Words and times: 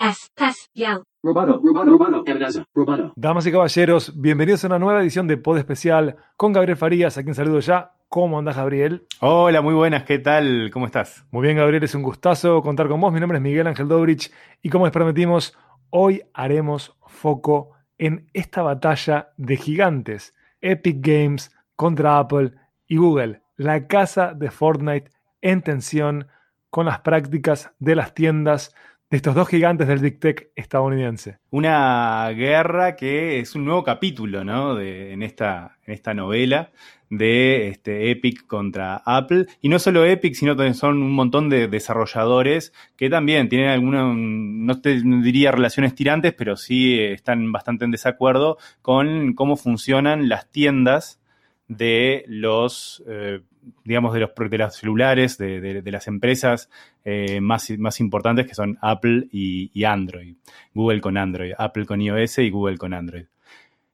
Espacial. 0.00 1.02
Roboto, 1.22 1.60
roboto, 1.62 1.90
roboto, 1.90 2.64
roboto. 2.74 3.12
Damas 3.16 3.46
y 3.46 3.52
caballeros, 3.52 4.18
bienvenidos 4.18 4.64
a 4.64 4.68
una 4.68 4.78
nueva 4.78 5.02
edición 5.02 5.26
de 5.26 5.36
Pod 5.36 5.58
Especial 5.58 6.16
con 6.38 6.54
Gabriel 6.54 6.78
Farías, 6.78 7.18
a 7.18 7.22
quien 7.22 7.34
saludo 7.34 7.60
ya. 7.60 7.92
¿Cómo 8.08 8.38
andás, 8.38 8.56
Gabriel? 8.56 9.06
Hola, 9.20 9.60
muy 9.60 9.74
buenas, 9.74 10.04
¿qué 10.04 10.18
tal? 10.18 10.70
¿Cómo 10.72 10.86
estás? 10.86 11.26
Muy 11.30 11.42
bien, 11.42 11.58
Gabriel, 11.58 11.84
es 11.84 11.94
un 11.94 12.02
gustazo 12.02 12.62
contar 12.62 12.88
con 12.88 12.98
vos. 12.98 13.12
Mi 13.12 13.20
nombre 13.20 13.36
es 13.36 13.42
Miguel 13.42 13.66
Ángel 13.66 13.88
Dobrich 13.88 14.32
y 14.62 14.70
como 14.70 14.86
les 14.86 14.92
prometimos, 14.92 15.54
hoy 15.90 16.22
haremos 16.32 16.96
foco 17.06 17.72
en 17.98 18.30
esta 18.32 18.62
batalla 18.62 19.34
de 19.36 19.58
gigantes, 19.58 20.34
Epic 20.62 21.06
Games 21.06 21.54
contra 21.76 22.18
Apple 22.18 22.52
y 22.86 22.96
Google, 22.96 23.42
la 23.56 23.86
casa 23.86 24.32
de 24.32 24.50
Fortnite 24.50 25.10
en 25.42 25.60
tensión 25.60 26.26
con 26.70 26.86
las 26.86 27.00
prácticas 27.00 27.70
de 27.80 27.96
las 27.96 28.14
tiendas 28.14 28.74
de 29.10 29.16
estos 29.16 29.34
dos 29.34 29.48
gigantes 29.48 29.88
del 29.88 29.98
Big 29.98 30.20
Tech 30.20 30.50
estadounidense. 30.54 31.38
Una 31.50 32.28
guerra 32.30 32.94
que 32.94 33.40
es 33.40 33.56
un 33.56 33.64
nuevo 33.64 33.82
capítulo, 33.82 34.44
¿no? 34.44 34.76
De, 34.76 35.12
en, 35.12 35.24
esta, 35.24 35.78
en 35.84 35.94
esta 35.94 36.14
novela 36.14 36.70
de 37.10 37.66
este, 37.68 38.12
Epic 38.12 38.46
contra 38.46 39.02
Apple. 39.04 39.46
Y 39.60 39.68
no 39.68 39.80
solo 39.80 40.04
Epic, 40.04 40.34
sino 40.34 40.54
también 40.54 40.76
son 40.76 41.02
un 41.02 41.10
montón 41.10 41.48
de 41.48 41.66
desarrolladores 41.66 42.72
que 42.96 43.10
también 43.10 43.48
tienen 43.48 43.70
alguna, 43.70 44.14
no 44.14 44.80
te 44.80 45.02
diría 45.02 45.50
relaciones 45.50 45.96
tirantes, 45.96 46.32
pero 46.32 46.56
sí 46.56 47.00
están 47.00 47.50
bastante 47.50 47.84
en 47.84 47.90
desacuerdo 47.90 48.58
con 48.80 49.34
cómo 49.34 49.56
funcionan 49.56 50.28
las 50.28 50.48
tiendas 50.52 51.20
de 51.66 52.24
los, 52.28 53.02
eh, 53.08 53.40
digamos, 53.84 54.14
de 54.14 54.20
los, 54.20 54.30
de 54.34 54.58
los 54.58 54.74
celulares, 54.74 55.38
de, 55.38 55.60
de, 55.82 55.92
las 55.92 56.06
empresas 56.08 56.70
eh, 57.04 57.40
más, 57.40 57.70
más 57.78 58.00
importantes 58.00 58.46
que 58.46 58.54
son 58.54 58.78
Apple 58.80 59.28
y, 59.32 59.84
Android. 59.84 60.36
Google 60.74 61.00
con 61.00 61.16
Android, 61.16 61.52
Apple 61.58 61.86
con 61.86 62.00
iOS 62.00 62.38
y 62.38 62.50
Google 62.50 62.78
con 62.78 62.94
Android. 62.94 63.26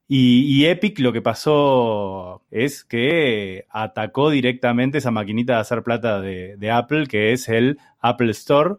Y, 0.09 0.43
y, 0.43 0.67
Epic 0.67 1.01
lo 1.01 1.13
que 1.13 1.23
pasó 1.23 2.43
es 2.51 2.85
que 2.85 3.67
atacó 3.71 4.31
directamente 4.31 4.99
esa 4.99 5.11
maquinita 5.11 5.55
de 5.55 5.61
hacer 5.61 5.83
plata 5.83 6.21
de, 6.21 6.57
de 6.57 6.71
Apple, 6.71 7.07
que 7.09 7.33
es 7.33 7.49
el 7.49 7.79
Apple 8.01 8.31
Store, 8.31 8.77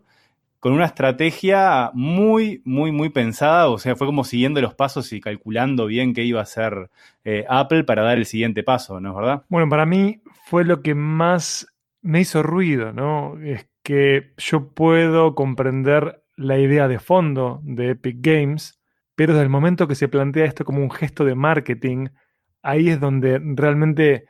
con 0.60 0.74
una 0.74 0.86
estrategia 0.86 1.92
muy, 1.94 2.62
muy, 2.66 2.92
muy 2.92 3.10
pensada. 3.10 3.70
O 3.70 3.78
sea, 3.78 3.96
fue 3.96 4.08
como 4.08 4.24
siguiendo 4.24 4.62
los 4.62 4.74
pasos 4.74 5.14
y 5.14 5.22
calculando 5.22 5.86
bien 5.86 6.14
qué 6.14 6.24
iba 6.24 6.40
a 6.40 6.44
hacer 6.44 6.90
eh, 7.24 7.46
Apple 7.48 7.84
para 7.84 8.04
dar 8.04 8.18
el 8.18 8.26
siguiente 8.26 8.64
paso, 8.64 9.00
¿no 9.00 9.10
es 9.10 9.16
verdad? 9.16 9.44
Bueno, 9.50 9.70
para 9.70 9.86
mí 9.86 10.22
fue 10.50 10.64
lo 10.64 10.82
que 10.82 10.96
más 10.96 11.68
me 12.02 12.22
hizo 12.22 12.42
ruido, 12.42 12.94
¿no? 12.94 13.38
Es 13.44 13.68
que 13.84 14.34
yo 14.38 14.70
puedo 14.74 15.36
comprender 15.36 16.24
la 16.38 16.58
idea 16.58 16.88
de 16.88 17.00
fondo 17.00 17.60
de 17.64 17.90
Epic 17.92 18.20
Games, 18.22 18.80
pero 19.14 19.34
desde 19.34 19.44
el 19.44 19.50
momento 19.50 19.90
que 19.90 19.96
se 19.96 20.08
plantea 20.08 20.46
esto 20.46 20.64
como 20.64 20.82
un 20.82 20.90
gesto 20.90 21.26
de 21.26 21.36
marketing, 21.36 22.08
ahí 22.62 22.88
es 22.88 23.02
donde 23.02 23.42
realmente 23.44 24.28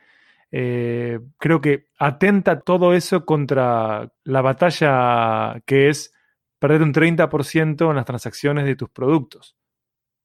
eh, 0.50 1.20
creo 1.38 1.60
que 1.60 1.86
atenta 2.00 2.60
todo 2.62 2.94
eso 2.94 3.24
contra 3.24 4.12
la 4.24 4.42
batalla 4.42 5.62
que 5.66 5.88
es 5.88 6.12
perder 6.58 6.82
un 6.82 6.92
30% 6.92 7.90
en 7.90 7.96
las 7.96 8.06
transacciones 8.06 8.64
de 8.64 8.74
tus 8.74 8.90
productos 8.90 9.57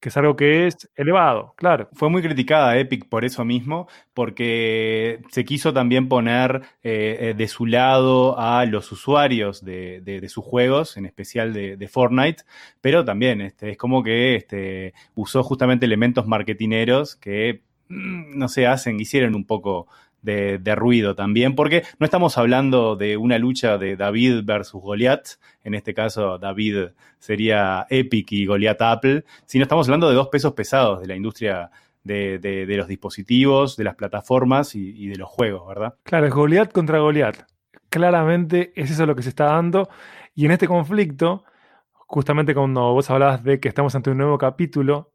que 0.03 0.09
es 0.09 0.17
algo 0.17 0.35
que 0.35 0.67
es 0.67 0.89
elevado, 0.97 1.53
claro. 1.55 1.87
Fue 1.93 2.09
muy 2.09 2.21
criticada 2.21 2.77
Epic 2.77 3.07
por 3.07 3.23
eso 3.23 3.45
mismo, 3.45 3.87
porque 4.13 5.21
se 5.31 5.45
quiso 5.45 5.71
también 5.71 6.09
poner 6.09 6.61
eh, 6.83 7.33
de 7.37 7.47
su 7.47 7.65
lado 7.65 8.37
a 8.37 8.65
los 8.65 8.91
usuarios 8.91 9.63
de, 9.63 10.25
sus 10.27 10.43
juegos, 10.43 10.97
en 10.97 11.05
especial 11.05 11.53
de, 11.53 11.77
de 11.77 11.87
Fortnite, 11.87 12.43
pero 12.81 13.05
también 13.05 13.39
este, 13.39 13.71
es 13.71 13.77
como 13.77 14.03
que 14.03 14.35
este, 14.35 14.93
usó 15.15 15.41
justamente 15.41 15.85
elementos 15.85 16.27
marketineros 16.27 17.15
que, 17.15 17.61
mm, 17.87 18.37
no 18.37 18.49
sé, 18.49 18.67
hacen, 18.67 18.99
hicieron 18.99 19.35
un 19.35 19.45
poco 19.45 19.87
de, 20.23 20.75
ruido 20.75 21.15
también, 21.15 21.55
porque 21.55 21.83
no 21.99 22.05
estamos 22.05 22.37
hablando 22.37 22.95
de 22.95 23.17
una 23.17 23.37
lucha 23.37 23.77
de 23.77 23.95
David 23.95 24.41
versus 24.43 24.81
Goliath, 24.81 25.39
en 25.63 25.75
este 25.75 25.93
caso 25.93 26.39
David 26.39 26.89
sería 27.19 27.85
Epic 27.89 28.31
y 28.31 28.45
Goliath 28.45 28.81
Apple, 28.81 29.25
sino 29.45 29.63
estamos 29.63 29.87
hablando 29.87 30.09
de 30.09 30.15
dos 30.15 30.29
pesos 30.29 30.53
pesados 30.53 31.01
de 31.01 31.07
la 31.07 31.15
industria 31.15 31.69
de, 32.03 32.39
de, 32.39 32.77
los 32.77 32.87
dispositivos, 32.87 33.77
de 33.77 33.83
las 33.85 33.95
plataformas 33.95 34.75
y, 34.75 34.89
y, 34.89 35.07
de 35.07 35.15
los 35.15 35.29
juegos, 35.29 35.67
¿verdad? 35.67 35.95
Claro, 36.03 36.27
es 36.27 36.33
Goliath 36.33 36.71
contra 36.71 36.99
Goliath. 36.99 37.45
Claramente 37.89 38.73
es 38.75 38.91
eso 38.91 39.05
lo 39.05 39.15
que 39.15 39.23
se 39.23 39.29
está 39.29 39.45
dando. 39.45 39.87
Y 40.35 40.45
en 40.45 40.51
este 40.51 40.67
conflicto, 40.67 41.45
justamente 41.93 42.53
cuando 42.53 42.93
vos 42.93 43.09
hablabas 43.09 43.43
de 43.43 43.59
que 43.59 43.69
estamos 43.69 43.95
ante 43.95 44.09
un 44.09 44.17
nuevo 44.17 44.37
capítulo, 44.37 45.13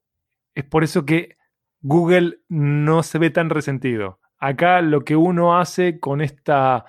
es 0.54 0.64
por 0.64 0.82
eso 0.82 1.04
que 1.04 1.36
Google 1.80 2.38
no 2.48 3.02
se 3.02 3.18
ve 3.18 3.30
tan 3.30 3.50
resentido 3.50 4.18
acá 4.38 4.80
lo 4.80 5.04
que 5.04 5.16
uno 5.16 5.58
hace 5.58 6.00
con 6.00 6.20
esta 6.20 6.84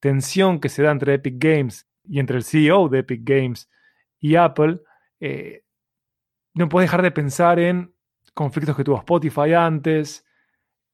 tensión 0.00 0.60
que 0.60 0.68
se 0.68 0.82
da 0.82 0.90
entre 0.90 1.14
Epic 1.14 1.36
Games 1.38 1.88
y 2.04 2.18
entre 2.18 2.36
el 2.36 2.44
CEO 2.44 2.88
de 2.88 3.00
Epic 3.00 3.22
Games 3.24 3.70
y 4.18 4.36
Apple, 4.36 4.80
eh, 5.20 5.62
no 6.54 6.68
puedes 6.68 6.88
dejar 6.88 7.02
de 7.02 7.10
pensar 7.10 7.58
en 7.58 7.94
conflictos 8.34 8.76
que 8.76 8.84
tuvo 8.84 8.98
Spotify 8.98 9.54
antes, 9.54 10.24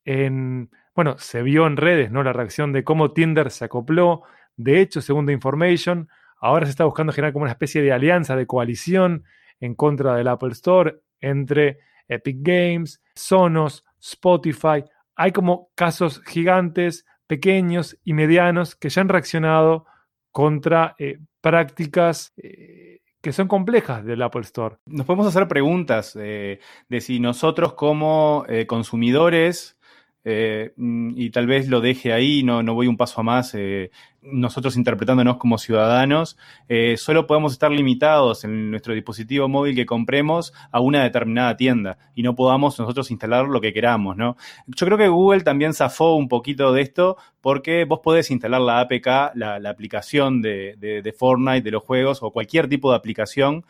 en, 0.05 0.71
bueno, 0.95 1.19
se 1.19 1.43
vio 1.43 1.67
en 1.67 1.77
redes, 1.77 2.11
¿no? 2.11 2.23
La 2.23 2.33
reacción 2.33 2.73
de 2.73 2.85
cómo 2.85 3.13
Tinder 3.13 3.51
se 3.51 3.65
acopló. 3.65 4.23
De 4.57 4.81
hecho, 4.81 5.01
según 5.01 5.27
The 5.27 5.33
Information, 5.33 6.09
ahora 6.41 6.67
se 6.67 6.71
está 6.71 6.85
buscando 6.85 7.13
generar 7.13 7.33
como 7.33 7.45
una 7.45 7.53
especie 7.53 7.83
de 7.83 7.93
alianza, 7.93 8.37
de 8.37 8.47
coalición 8.47 9.25
en 9.61 9.75
contra 9.75 10.15
del 10.15 10.29
Apple 10.29 10.53
Store 10.53 11.01
entre 11.21 11.81
Epic 12.09 12.39
Games, 12.41 13.03
Sonos, 13.15 13.85
Spotify, 14.01 14.85
hay 15.19 15.33
como 15.33 15.71
casos 15.75 16.23
gigantes, 16.25 17.05
pequeños 17.27 17.99
y 18.05 18.15
medianos 18.15 18.77
que 18.77 18.89
ya 18.89 19.03
han 19.03 19.09
reaccionado 19.09 19.85
contra 20.31 20.95
eh, 20.99 21.19
prácticas 21.41 22.33
eh, 22.37 23.01
que 23.21 23.33
son 23.33 23.49
complejas 23.49 24.05
del 24.05 24.23
Apple 24.23 24.43
Store. 24.43 24.77
Nos 24.87 25.05
podemos 25.05 25.27
hacer 25.27 25.49
preguntas 25.49 26.17
eh, 26.19 26.61
de 26.89 27.01
si 27.01 27.19
nosotros 27.19 27.75
como 27.75 28.47
consumidores 28.69 29.77
eh, 30.25 30.73
y 30.77 31.31
tal 31.31 31.47
vez 31.47 31.69
lo 31.69 31.81
deje 31.81 32.13
ahí, 32.13 32.43
no, 32.43 32.63
no 32.63 32.75
voy 32.75 32.87
un 32.87 32.97
paso 32.97 33.21
a 33.21 33.25
más, 33.25 33.55
eh, 33.55 33.91
nosotros 34.21 34.77
interpretándonos 34.77 35.37
como 35.39 35.59
ciudadanos, 35.59 36.37
eh, 36.69 36.97
solo 36.97 37.27
podemos 37.27 37.53
estar 37.53 37.71
limitados 37.71 38.45
en 38.45 38.71
nuestro 38.71 38.93
dispositivo 38.95 39.49
móvil 39.49 39.77
que 39.77 39.87
compremos 39.87 40.53
a 40.73 40.81
una 40.81 41.05
determinada 41.05 41.57
tienda 41.57 41.99
y 42.15 42.23
no 42.23 42.35
podamos 42.35 42.79
nosotros 42.79 43.11
instalar 43.11 43.47
lo 43.47 43.61
que 43.61 43.73
queramos, 43.73 44.17
¿no? 44.17 44.37
Yo 44.67 44.87
creo 44.87 44.99
que 44.99 45.09
Google 45.09 45.43
también 45.43 45.73
zafó 45.73 46.15
un 46.17 46.29
poquito 46.29 46.73
de 46.73 46.83
esto 46.83 47.17
porque 47.41 47.85
vos 47.85 48.01
podés 48.03 48.31
instalar 48.31 48.61
la 48.61 48.81
APK, 48.81 49.35
la, 49.35 49.71
aplicación 49.71 50.43
de, 50.43 51.15
Fortnite, 51.17 51.63
de 51.63 51.71
los 51.71 51.85
juegos 51.85 52.23
o 52.23 52.33
cualquier 52.33 52.69
tipo 52.69 52.91
de 52.91 52.97
aplicación 52.97 53.65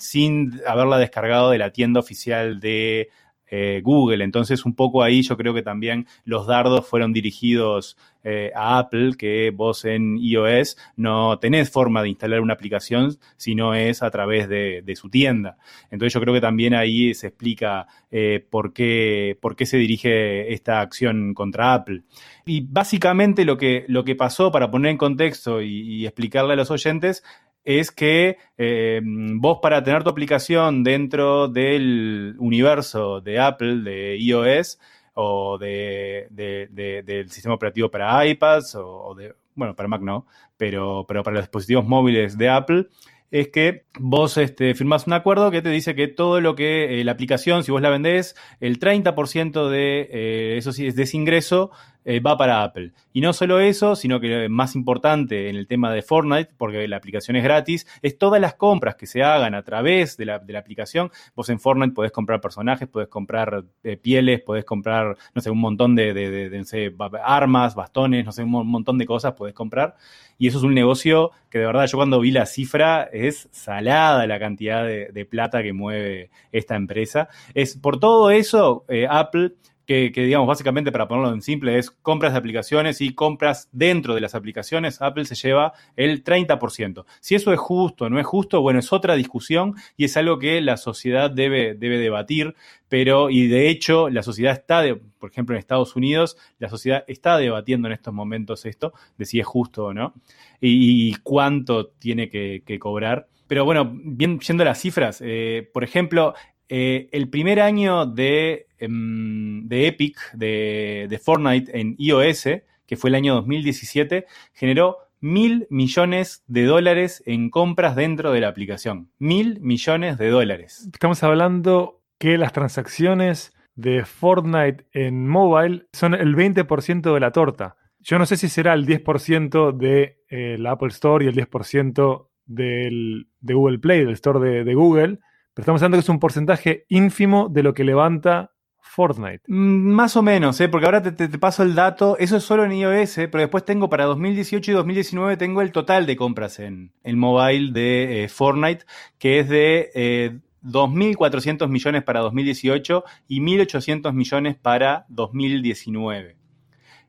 sin 0.00 0.60
haberla 0.66 0.98
descargado 0.98 1.50
de 1.50 1.58
la 1.58 1.70
tienda 1.70 2.00
oficial 2.00 2.58
de 2.58 3.10
eh, 3.48 3.80
Google. 3.82 4.24
Entonces, 4.24 4.64
un 4.64 4.74
poco 4.74 5.02
ahí 5.02 5.22
yo 5.22 5.36
creo 5.36 5.54
que 5.54 5.62
también 5.62 6.06
los 6.24 6.46
dardos 6.46 6.86
fueron 6.86 7.12
dirigidos 7.12 7.96
eh, 8.24 8.50
a 8.56 8.78
Apple, 8.78 9.12
que 9.16 9.52
vos 9.54 9.84
en 9.84 10.18
iOS 10.18 10.76
no 10.96 11.38
tenés 11.38 11.70
forma 11.70 12.02
de 12.02 12.08
instalar 12.08 12.40
una 12.40 12.54
aplicación 12.54 13.16
si 13.36 13.54
no 13.54 13.74
es 13.74 14.02
a 14.02 14.10
través 14.10 14.48
de, 14.48 14.82
su 14.96 15.10
tienda. 15.10 15.58
Entonces, 15.90 16.12
yo 16.14 16.20
creo 16.20 16.34
que 16.34 16.40
también 16.40 16.74
ahí 16.74 17.14
se 17.14 17.28
explica 17.28 17.86
eh, 18.10 18.44
por, 18.50 18.72
qué, 18.72 19.36
se 19.64 19.76
dirige 19.76 20.52
esta 20.52 20.80
acción 20.80 21.34
contra 21.34 21.74
Apple. 21.74 22.02
Y 22.44 22.62
básicamente 22.62 23.44
lo 23.44 23.56
que, 23.56 23.84
lo 23.86 24.04
que 24.04 24.16
pasó, 24.16 24.50
para 24.50 24.70
poner 24.70 24.90
en 24.90 24.98
contexto 24.98 25.62
y, 25.62 25.82
y 25.82 26.06
explicarle 26.06 26.54
a 26.54 26.56
los 26.56 26.70
oyentes, 26.72 27.22
es 27.66 27.90
que 27.90 28.38
eh, 28.56 29.00
vos 29.04 29.58
para 29.60 29.82
tener 29.82 30.04
tu 30.04 30.08
aplicación 30.08 30.84
dentro 30.84 31.48
del 31.48 32.36
universo 32.38 33.20
de 33.20 33.40
Apple, 33.40 33.82
de 33.82 34.16
iOS 34.18 34.78
o 35.14 35.58
de, 35.58 36.28
de, 36.30 36.68
de, 36.70 37.02
del 37.02 37.28
sistema 37.28 37.56
operativo 37.56 37.90
para 37.90 38.24
iPads 38.24 38.76
o, 38.76 39.14
de, 39.16 39.34
bueno, 39.56 39.74
para 39.74 39.88
Mac 39.88 40.00
no, 40.00 40.26
pero, 40.56 41.04
pero 41.08 41.24
para 41.24 41.34
los 41.34 41.44
dispositivos 41.44 41.84
móviles 41.84 42.38
de 42.38 42.48
Apple, 42.48 42.86
es 43.32 43.48
que 43.48 43.84
vos 43.98 44.38
este, 44.38 44.74
firmás 44.76 45.08
un 45.08 45.14
acuerdo 45.14 45.50
que 45.50 45.60
te 45.60 45.70
dice 45.70 45.96
que 45.96 46.06
todo 46.06 46.40
lo 46.40 46.54
que 46.54 47.00
eh, 47.00 47.04
la 47.04 47.12
aplicación, 47.12 47.64
si 47.64 47.72
vos 47.72 47.82
la 47.82 47.90
vendés, 47.90 48.36
el 48.60 48.78
30% 48.78 49.68
de 49.68 50.08
eh, 50.12 50.56
eso 50.56 50.72
sí, 50.72 50.92
de 50.92 51.02
ese 51.02 51.16
ingreso 51.16 51.72
eh, 52.06 52.20
va 52.20 52.38
para 52.38 52.62
Apple. 52.62 52.92
Y 53.12 53.20
no 53.20 53.32
solo 53.32 53.58
eso, 53.60 53.96
sino 53.96 54.20
que 54.20 54.48
más 54.48 54.74
importante 54.76 55.50
en 55.50 55.56
el 55.56 55.66
tema 55.66 55.92
de 55.92 56.00
Fortnite, 56.02 56.52
porque 56.56 56.86
la 56.86 56.96
aplicación 56.96 57.36
es 57.36 57.42
gratis, 57.44 57.86
es 58.00 58.16
todas 58.16 58.40
las 58.40 58.54
compras 58.54 58.94
que 58.94 59.06
se 59.06 59.22
hagan 59.24 59.54
a 59.54 59.62
través 59.62 60.16
de 60.16 60.24
la, 60.24 60.36
aplicación. 60.36 61.10
Vos 61.34 61.48
en 61.50 61.58
Fortnite 61.60 61.92
podés 61.92 62.12
comprar 62.12 62.40
personajes, 62.40 62.88
podés 62.88 63.08
comprar 63.08 63.64
eh, 63.82 63.96
pieles, 63.96 64.40
podés 64.40 64.64
comprar, 64.64 65.16
no 65.34 65.42
sé, 65.42 65.50
un 65.50 65.58
montón 65.60 65.94
de, 65.96 66.14
de- 66.14 66.48
no 66.56 66.64
sé, 66.64 66.94
armas, 67.22 67.74
bastones, 67.74 68.24
no 68.24 68.30
sé, 68.32 68.44
un 68.44 68.50
mo- 68.50 68.64
montón 68.64 68.96
de 68.98 69.04
cosas 69.04 69.32
podés 69.34 69.52
comprar. 69.54 69.96
Y 70.38 70.46
eso 70.46 70.58
es 70.58 70.64
un 70.64 70.74
negocio 70.74 71.32
que 71.50 71.58
de 71.58 71.66
verdad 71.66 71.86
yo 71.86 71.98
cuando 71.98 72.20
vi 72.20 72.30
la 72.30 72.46
cifra 72.46 73.02
es 73.12 73.48
salada 73.50 74.26
la 74.26 74.38
cantidad 74.38 74.84
de, 74.84 75.08
de 75.12 75.24
plata 75.24 75.62
que 75.62 75.72
mueve 75.72 76.30
esta 76.52 76.76
empresa. 76.76 77.28
Es 77.54 77.76
por 77.76 77.98
todo 77.98 78.30
eso, 78.30 78.84
eh, 78.88 79.06
Apple 79.10 79.52
que, 79.86 80.10
digamos, 80.10 80.48
básicamente 80.48 80.90
para 80.90 81.06
ponerlo 81.06 81.32
en 81.32 81.42
simple, 81.42 81.78
es 81.78 81.90
compras 81.90 82.32
de 82.32 82.38
aplicaciones 82.38 83.00
y 83.00 83.14
compras 83.14 83.68
dentro 83.70 84.14
de 84.16 84.20
las 84.20 84.34
aplicaciones, 84.34 85.00
Apple 85.00 85.24
se 85.26 85.36
lleva 85.36 85.74
el 85.94 86.24
30%. 86.24 87.04
Si 87.20 87.36
eso 87.36 87.52
es 87.52 87.58
justo 87.60 88.06
o 88.06 88.10
no 88.10 88.18
es 88.18 88.26
justo, 88.26 88.60
bueno, 88.60 88.80
es 88.80 88.92
otra 88.92 89.14
discusión 89.14 89.76
y 89.96 90.04
es 90.04 90.16
algo 90.16 90.40
que 90.40 90.60
la 90.60 90.76
sociedad 90.76 91.30
debe, 91.30 91.74
debe 91.74 91.98
debatir, 91.98 92.56
pero, 92.88 93.30
y 93.30 93.46
de 93.46 93.68
hecho, 93.68 94.10
la 94.10 94.24
sociedad 94.24 94.52
está, 94.52 94.82
de, 94.82 94.96
por 94.96 95.30
ejemplo, 95.30 95.54
en 95.54 95.60
Estados 95.60 95.94
Unidos, 95.94 96.36
la 96.58 96.68
sociedad 96.68 97.04
está 97.06 97.38
debatiendo 97.38 97.86
en 97.86 97.94
estos 97.94 98.12
momentos 98.12 98.66
esto, 98.66 98.92
de 99.18 99.24
si 99.24 99.38
es 99.38 99.46
justo 99.46 99.86
o 99.86 99.94
no, 99.94 100.14
y, 100.60 101.14
cuánto 101.22 101.86
tiene 101.86 102.28
que, 102.28 102.62
que 102.66 102.78
cobrar. 102.80 103.28
Pero 103.46 103.64
bueno, 103.64 103.92
bien, 103.94 104.40
yendo 104.40 104.62
a 104.62 104.66
las 104.66 104.80
cifras, 104.80 105.22
eh, 105.24 105.68
por 105.72 105.84
ejemplo, 105.84 106.34
eh, 106.68 107.08
el 107.12 107.28
primer 107.28 107.60
año 107.60 108.06
de, 108.06 108.66
em, 108.78 109.66
de 109.68 109.86
Epic, 109.86 110.18
de, 110.32 111.06
de, 111.08 111.18
Fortnite 111.18 111.78
en 111.78 111.94
iOS, 111.98 112.48
que 112.86 112.96
fue 112.96 113.10
el 113.10 113.16
año 113.16 113.34
2017, 113.34 114.26
generó 114.52 114.98
mil 115.20 115.66
millones 115.70 116.44
de 116.46 116.64
dólares 116.64 117.22
en 117.26 117.50
compras 117.50 117.96
dentro 117.96 118.32
de 118.32 118.40
la 118.40 118.48
aplicación. 118.48 119.10
Mil 119.18 119.60
millones 119.60 120.18
de 120.18 120.30
dólares. 120.30 120.88
Estamos 120.92 121.22
hablando 121.22 122.02
que 122.18 122.38
las 122.38 122.52
transacciones 122.52 123.52
de 123.74 124.04
Fortnite 124.04 124.86
en 124.92 125.28
mobile 125.28 125.86
son 125.92 126.14
el 126.14 126.34
20% 126.34 127.12
de 127.12 127.20
la 127.20 127.30
torta. 127.30 127.76
Yo 128.00 128.18
no 128.18 128.26
sé 128.26 128.36
si 128.36 128.48
será 128.48 128.72
el 128.74 128.86
10% 128.86 129.72
de 129.72 130.18
eh, 130.28 130.56
la 130.58 130.72
Apple 130.72 130.88
Store 130.88 131.24
y 131.24 131.28
el 131.28 131.34
10% 131.34 132.28
del, 132.46 133.28
de 133.40 133.54
Google 133.54 133.78
Play, 133.78 134.04
del 134.04 134.14
store 134.14 134.38
de, 134.40 134.64
de 134.64 134.74
Google, 134.74 135.18
pero 135.56 135.62
estamos 135.62 135.80
hablando 135.80 135.96
que 135.96 136.02
es 136.02 136.08
un 136.10 136.20
porcentaje 136.20 136.84
ínfimo 136.90 137.48
de 137.48 137.62
lo 137.62 137.72
que 137.72 137.82
levanta 137.82 138.52
Fortnite. 138.78 139.40
Mm, 139.48 139.90
Más 139.90 140.14
o 140.14 140.22
menos, 140.22 140.60
¿eh? 140.60 140.68
porque 140.68 140.84
ahora 140.84 141.02
te, 141.02 141.12
te, 141.12 141.38
paso 141.38 141.62
el 141.62 141.74
dato. 141.74 142.18
Eso 142.18 142.36
es 142.36 142.42
solo 142.42 142.66
en 142.66 142.72
iOS, 142.72 143.14
pero 143.14 143.38
después 143.38 143.64
tengo 143.64 143.88
para 143.88 144.04
2018 144.04 144.70
y 144.70 144.74
2019 144.74 145.38
tengo 145.38 145.62
el 145.62 145.72
total 145.72 146.04
de 146.04 146.14
compras 146.14 146.58
en 146.58 146.92
el 147.02 147.16
mobile 147.16 147.72
de 147.72 148.24
eh, 148.24 148.28
Fortnite, 148.28 148.84
que 149.18 149.38
es 149.38 149.48
de 149.48 149.90
eh, 149.94 150.38
2.400 150.62 151.68
millones 151.68 152.02
para 152.02 152.20
2018 152.20 153.04
y 153.26 153.40
1.800 153.40 154.12
millones 154.12 154.56
para 154.56 155.06
2019. 155.08 156.36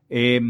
Eh, 0.08 0.40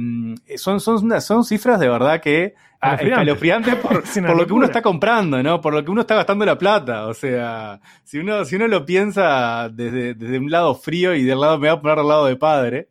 son, 0.54 0.78
son, 0.78 1.20
son 1.20 1.44
cifras 1.44 1.80
de 1.80 1.88
verdad 1.88 2.20
que 2.20 2.54
ah, 2.80 2.94
escalofriantes 2.94 3.74
por, 3.82 4.02
por 4.02 4.36
lo 4.36 4.46
que 4.46 4.52
uno 4.52 4.66
está 4.66 4.82
comprando, 4.82 5.42
¿no? 5.42 5.60
Por 5.60 5.74
lo 5.74 5.84
que 5.84 5.90
uno 5.90 6.02
está 6.02 6.14
gastando 6.14 6.44
la 6.44 6.58
plata. 6.58 7.06
O 7.06 7.14
sea, 7.14 7.80
si 8.04 8.18
uno, 8.18 8.44
si 8.44 8.56
uno 8.56 8.68
lo 8.68 8.84
piensa 8.84 9.68
desde, 9.68 10.14
desde 10.14 10.38
un 10.38 10.50
lado 10.50 10.74
frío 10.74 11.14
y 11.14 11.24
del 11.24 11.40
lado, 11.40 11.58
me 11.58 11.68
voy 11.68 11.76
a 11.76 11.80
poner 11.80 11.98
del 11.98 12.08
lado 12.08 12.26
de 12.26 12.36
padre. 12.36 12.88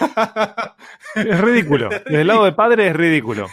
Es 1.14 1.40
ridículo. 1.40 1.88
Desde 2.06 2.20
el 2.20 2.26
lado 2.28 2.44
de 2.44 2.52
padre 2.52 2.86
es 2.86 2.96
ridículo. 2.96 3.48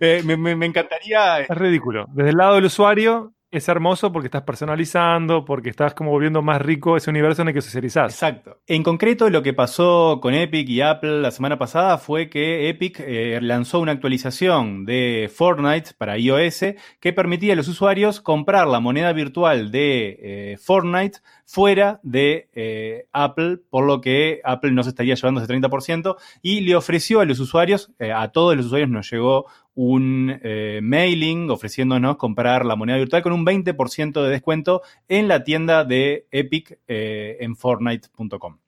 eh, 0.00 0.22
me, 0.24 0.36
me, 0.36 0.54
me 0.54 0.66
encantaría. 0.66 1.40
Es 1.40 1.48
ridículo. 1.48 2.06
Desde 2.12 2.30
el 2.30 2.36
lado 2.36 2.54
del 2.54 2.66
usuario, 2.66 3.32
es 3.50 3.68
hermoso 3.68 4.12
porque 4.12 4.28
estás 4.28 4.42
personalizando, 4.42 5.44
porque 5.44 5.70
estás 5.70 5.92
como 5.94 6.10
volviendo 6.10 6.40
más 6.40 6.62
rico 6.62 6.96
ese 6.96 7.10
universo 7.10 7.42
en 7.42 7.48
el 7.48 7.54
que 7.54 7.62
socializás. 7.62 8.12
Exacto. 8.12 8.60
En 8.66 8.84
concreto, 8.84 9.28
lo 9.28 9.42
que 9.42 9.52
pasó 9.52 10.20
con 10.22 10.34
Epic 10.34 10.68
y 10.68 10.80
Apple 10.80 11.20
la 11.20 11.32
semana 11.32 11.58
pasada 11.58 11.98
fue 11.98 12.30
que 12.30 12.68
Epic 12.68 13.00
eh, 13.00 13.40
lanzó 13.42 13.80
una 13.80 13.92
actualización 13.92 14.84
de 14.84 15.30
Fortnite 15.34 15.90
para 15.98 16.16
iOS 16.16 16.60
que 17.00 17.12
permitía 17.12 17.54
a 17.54 17.56
los 17.56 17.66
usuarios 17.66 18.20
comprar 18.20 18.68
la 18.68 18.78
moneda 18.78 19.12
virtual 19.12 19.72
de 19.72 20.18
eh, 20.20 20.56
Fortnite 20.58 21.18
fuera 21.44 21.98
de 22.04 22.48
eh, 22.54 23.06
Apple, 23.12 23.58
por 23.68 23.84
lo 23.84 24.00
que 24.00 24.40
Apple 24.44 24.70
no 24.70 24.84
se 24.84 24.90
estaría 24.90 25.16
llevando 25.16 25.42
ese 25.42 25.52
30% 25.52 26.16
y 26.40 26.60
le 26.60 26.76
ofreció 26.76 27.18
a 27.18 27.24
los 27.24 27.40
usuarios, 27.40 27.90
a 28.14 28.28
todos 28.28 28.56
los 28.56 28.66
usuarios 28.66 28.88
nos 28.88 29.10
llegó 29.10 29.46
un 29.82 30.38
eh, 30.42 30.80
mailing 30.82 31.48
ofreciéndonos 31.48 32.18
comprar 32.18 32.66
la 32.66 32.76
moneda 32.76 32.98
virtual 32.98 33.22
con 33.22 33.32
un 33.32 33.46
20% 33.46 34.22
de 34.22 34.28
descuento 34.28 34.82
en 35.08 35.26
la 35.26 35.42
tienda 35.42 35.84
de 35.84 36.26
Epic 36.30 36.78
eh, 36.86 37.38
en 37.40 37.56
Fortnite.com. 37.56 38.58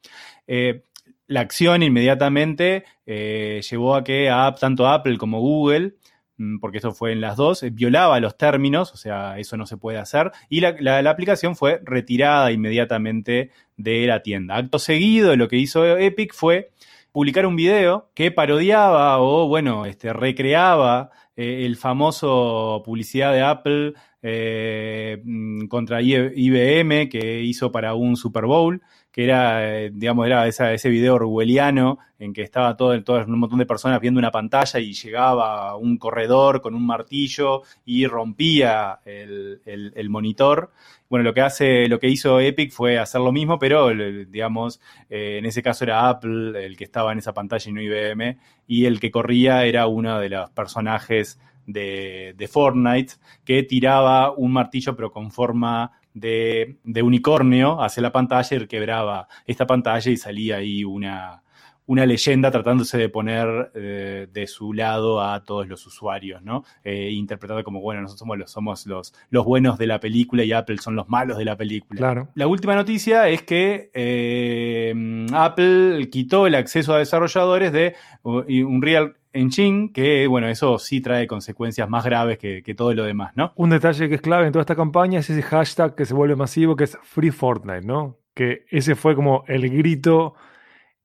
Eh, 0.46 0.84
la 1.26 1.40
acción 1.40 1.82
inmediatamente 1.82 2.84
llevó 3.04 3.94
a 3.94 4.02
que 4.02 4.32
tanto 4.58 4.88
Apple 4.88 5.18
como 5.18 5.40
Google 5.40 5.96
mm, 6.38 6.60
porque 6.60 6.78
eso 6.78 6.92
fue 6.92 7.12
en 7.12 7.20
las 7.20 7.36
dos, 7.36 7.62
violaba 7.72 8.18
los 8.18 8.38
términos, 8.38 8.90
o 8.94 8.96
sea, 8.96 9.38
eso 9.38 9.58
no 9.58 9.66
se 9.66 9.76
puede 9.76 9.98
hacer, 9.98 10.32
y 10.48 10.60
la, 10.60 10.80
la, 10.80 11.10
aplicación 11.10 11.56
fue 11.56 11.82
retirada 11.84 12.52
inmediatamente 12.52 13.50
de 13.76 14.06
la 14.06 14.22
tienda. 14.22 14.56
Acto 14.56 14.78
seguido, 14.78 15.36
lo 15.36 15.48
que 15.48 15.56
hizo 15.58 15.84
Epic 15.98 16.32
fue 16.32 16.70
publicar 17.12 17.46
un 17.46 17.56
video 17.56 18.10
que 18.14 18.30
parodiaba 18.30 19.18
o, 19.20 19.46
bueno, 19.46 19.84
este, 19.86 20.12
recreaba 20.12 21.10
eh, 21.36 21.64
el 21.64 21.76
famoso 21.76 22.82
publicidad 22.84 23.32
de 23.32 23.42
Apple 23.42 23.94
eh, 24.22 25.22
contra 25.68 26.00
IBM 26.02 27.08
que 27.08 27.42
hizo 27.42 27.70
para 27.70 27.94
un 27.94 28.16
Super 28.16 28.46
Bowl, 28.46 28.82
que 29.12 29.24
era, 29.24 29.78
eh, 29.78 29.90
digamos, 29.92 30.26
era 30.26 30.48
ese 30.48 30.88
video 30.88 31.16
orwelliano 31.16 31.98
en 32.18 32.32
que 32.32 32.42
estaba 32.42 32.76
todo, 32.76 33.00
todo 33.04 33.22
un 33.26 33.38
montón 33.38 33.58
de 33.58 33.66
personas 33.66 34.00
viendo 34.00 34.18
una 34.18 34.30
pantalla 34.30 34.80
y 34.80 34.94
llegaba 34.94 35.76
un 35.76 35.98
corredor 35.98 36.62
con 36.62 36.74
un 36.74 36.86
martillo 36.86 37.62
y 37.84 38.06
rompía 38.06 39.00
el, 39.04 39.60
el, 39.66 39.92
el 39.94 40.08
monitor. 40.08 40.70
Bueno, 41.10 41.24
lo 41.24 41.34
que 41.34 41.42
hace, 41.42 41.88
lo 41.88 42.00
que 42.00 42.08
hizo 42.08 42.40
Epic 42.40 42.72
fue 42.72 42.98
hacer 42.98 43.20
lo 43.20 43.32
mismo, 43.32 43.58
pero 43.58 43.90
digamos, 43.90 44.80
eh, 45.10 45.36
en 45.38 45.44
ese 45.44 45.62
caso 45.62 45.84
era 45.84 46.08
Apple 46.08 46.64
el 46.64 46.74
que 46.74 46.84
estaba 46.84 47.12
en 47.12 47.18
esa 47.18 47.34
pantalla 47.34 47.68
y 47.68 47.74
no 47.74 47.82
IBM, 47.82 48.38
y 48.66 48.86
el 48.86 48.98
que 48.98 49.10
corría 49.10 49.66
era 49.66 49.88
uno 49.88 50.18
de 50.18 50.30
los 50.30 50.48
personajes 50.52 51.38
de, 51.66 52.34
de 52.34 52.48
Fortnite 52.48 53.14
que 53.44 53.62
tiraba 53.62 54.32
un 54.32 54.52
martillo 54.52 54.96
pero 54.96 55.12
con 55.12 55.30
forma 55.30 55.92
de, 56.14 56.76
de, 56.84 57.02
unicornio 57.02 57.82
hacia 57.82 58.02
la 58.02 58.12
pantalla 58.12 58.56
y 58.56 58.66
quebraba 58.66 59.28
esta 59.46 59.66
pantalla 59.66 60.10
y 60.10 60.16
salía 60.16 60.56
ahí 60.56 60.84
una, 60.84 61.42
una 61.86 62.06
leyenda 62.06 62.50
tratándose 62.50 62.96
de 62.96 63.08
poner 63.08 63.70
eh, 63.74 64.28
de 64.32 64.46
su 64.46 64.72
lado 64.72 65.20
a 65.20 65.44
todos 65.44 65.66
los 65.66 65.86
usuarios, 65.86 66.42
¿no? 66.42 66.64
Eh, 66.84 67.10
interpretado 67.10 67.62
como, 67.64 67.80
bueno, 67.80 68.02
nosotros 68.02 68.20
somos, 68.20 68.38
los, 68.38 68.50
somos 68.50 68.86
los, 68.86 69.14
los 69.30 69.44
buenos 69.44 69.78
de 69.78 69.86
la 69.86 69.98
película 69.98 70.44
y 70.44 70.52
Apple 70.52 70.78
son 70.78 70.96
los 70.96 71.08
malos 71.08 71.38
de 71.38 71.44
la 71.44 71.56
película. 71.56 71.98
Claro. 71.98 72.28
La 72.34 72.46
última 72.46 72.74
noticia 72.74 73.28
es 73.28 73.42
que 73.42 73.90
eh, 73.94 75.26
Apple 75.32 76.08
quitó 76.10 76.46
el 76.46 76.54
acceso 76.54 76.94
a 76.94 76.98
desarrolladores 76.98 77.72
de 77.72 77.94
Unreal 78.22 79.16
Engine, 79.32 79.90
que 79.92 80.26
bueno, 80.26 80.48
eso 80.48 80.78
sí 80.78 81.00
trae 81.00 81.26
consecuencias 81.26 81.88
más 81.88 82.04
graves 82.04 82.38
que, 82.38 82.62
que, 82.62 82.74
todo 82.74 82.92
lo 82.94 83.04
demás, 83.04 83.32
¿no? 83.36 83.52
Un 83.56 83.70
detalle 83.70 84.08
que 84.08 84.16
es 84.16 84.20
clave 84.20 84.46
en 84.46 84.52
toda 84.52 84.62
esta 84.62 84.76
campaña 84.76 85.20
es 85.20 85.30
ese 85.30 85.42
hashtag 85.42 85.94
que 85.94 86.04
se 86.04 86.14
vuelve 86.14 86.36
masivo, 86.36 86.76
que 86.76 86.84
es 86.84 86.98
Free 87.02 87.30
Fortnite, 87.30 87.82
¿no? 87.82 88.18
Que 88.34 88.64
ese 88.70 88.94
fue 88.94 89.14
como 89.14 89.44
el 89.46 89.68
grito, 89.70 90.34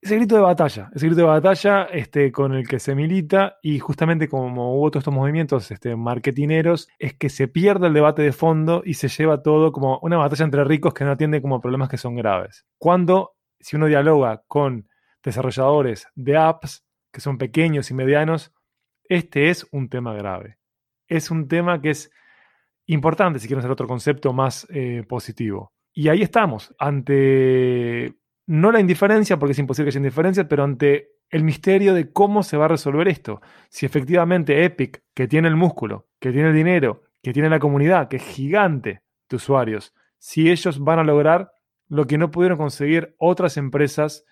ese 0.02 0.16
grito 0.18 0.36
de 0.36 0.42
batalla, 0.42 0.90
ese 0.94 1.08
grito 1.08 1.22
de 1.22 1.28
batalla 1.28 1.84
este, 1.86 2.32
con 2.32 2.54
el 2.54 2.68
que 2.68 2.80
se 2.80 2.96
milita 2.96 3.58
y 3.62 3.80
justamente 3.80 4.28
como 4.28 4.76
hubo 4.76 4.92
todos 4.92 5.02
estos 5.02 5.14
movimientos 5.14 5.72
este, 5.72 5.96
marketineros, 5.96 6.90
es 7.00 7.14
que 7.14 7.30
se 7.30 7.48
pierde 7.48 7.88
el 7.88 7.94
debate 7.94 8.22
de 8.22 8.34
fondo 8.34 8.82
y 8.86 8.96
se 8.96 9.08
lleva 9.08 9.42
todo 9.42 9.72
como 9.72 10.00
una 10.02 10.18
batalla 10.18 10.46
entre 10.46 10.64
ricos 10.64 10.94
que 10.94 11.06
no 11.06 11.12
atiende 11.12 11.42
como 11.42 11.62
problemas 11.62 11.90
que 11.90 11.98
son 11.98 12.16
graves. 12.16 12.66
Cuando, 12.78 13.36
si 13.60 13.76
uno 13.76 13.88
dialoga 13.88 14.44
con 14.48 14.88
desarrolladores 15.24 16.08
de 16.16 16.38
apps, 16.38 16.87
que 17.18 17.22
son 17.22 17.40
pequeños 17.40 17.90
y 17.90 17.96
medianos, 17.96 18.54
este 19.10 19.50
es 19.50 19.68
un 19.72 19.90
tema 19.90 20.14
grave. 20.14 20.60
Es 21.08 21.32
un 21.32 21.48
tema 21.48 21.82
que 21.82 21.90
es 21.90 22.12
importante 22.86 23.40
si 23.40 23.48
quieren 23.48 23.62
hacer 23.62 23.72
otro 23.72 23.88
concepto 23.88 24.34
más 24.34 24.68
eh, 24.70 25.04
positivo. 25.10 25.74
Y 25.92 26.10
ahí 26.10 26.22
estamos, 26.22 26.76
ante 26.78 28.14
no 28.46 28.72
la 28.72 28.80
indiferencia, 28.80 29.40
porque 29.40 29.54
es 29.54 29.58
imposible 29.58 29.88
que 29.88 29.96
haya 29.96 30.06
indiferencia, 30.06 30.48
pero 30.48 30.64
ante 30.64 31.10
el 31.32 31.44
misterio 31.44 31.96
de 31.96 32.14
cómo 32.14 32.44
se 32.44 32.56
va 32.56 32.66
a 32.66 32.68
resolver 32.68 33.08
esto. 33.08 33.42
Si 33.68 33.88
efectivamente 33.88 34.64
Epic, 34.64 35.02
que 35.16 35.28
tiene 35.28 35.48
el 35.48 35.56
músculo, 35.56 36.06
que 36.20 36.32
tiene 36.32 36.50
el 36.50 36.56
dinero, 36.56 37.02
que 37.24 37.34
tiene 37.34 37.50
la 37.50 37.58
comunidad, 37.58 38.10
que 38.10 38.18
es 38.18 38.24
gigante 38.24 39.02
de 39.28 39.36
usuarios, 39.36 39.96
si 40.20 40.52
ellos 40.52 40.78
van 40.82 41.00
a 41.00 41.04
lograr 41.04 41.52
lo 41.88 42.06
que 42.06 42.20
no 42.20 42.30
pudieron 42.30 42.60
conseguir 42.60 43.16
otras 43.18 43.58
empresas 43.58 44.24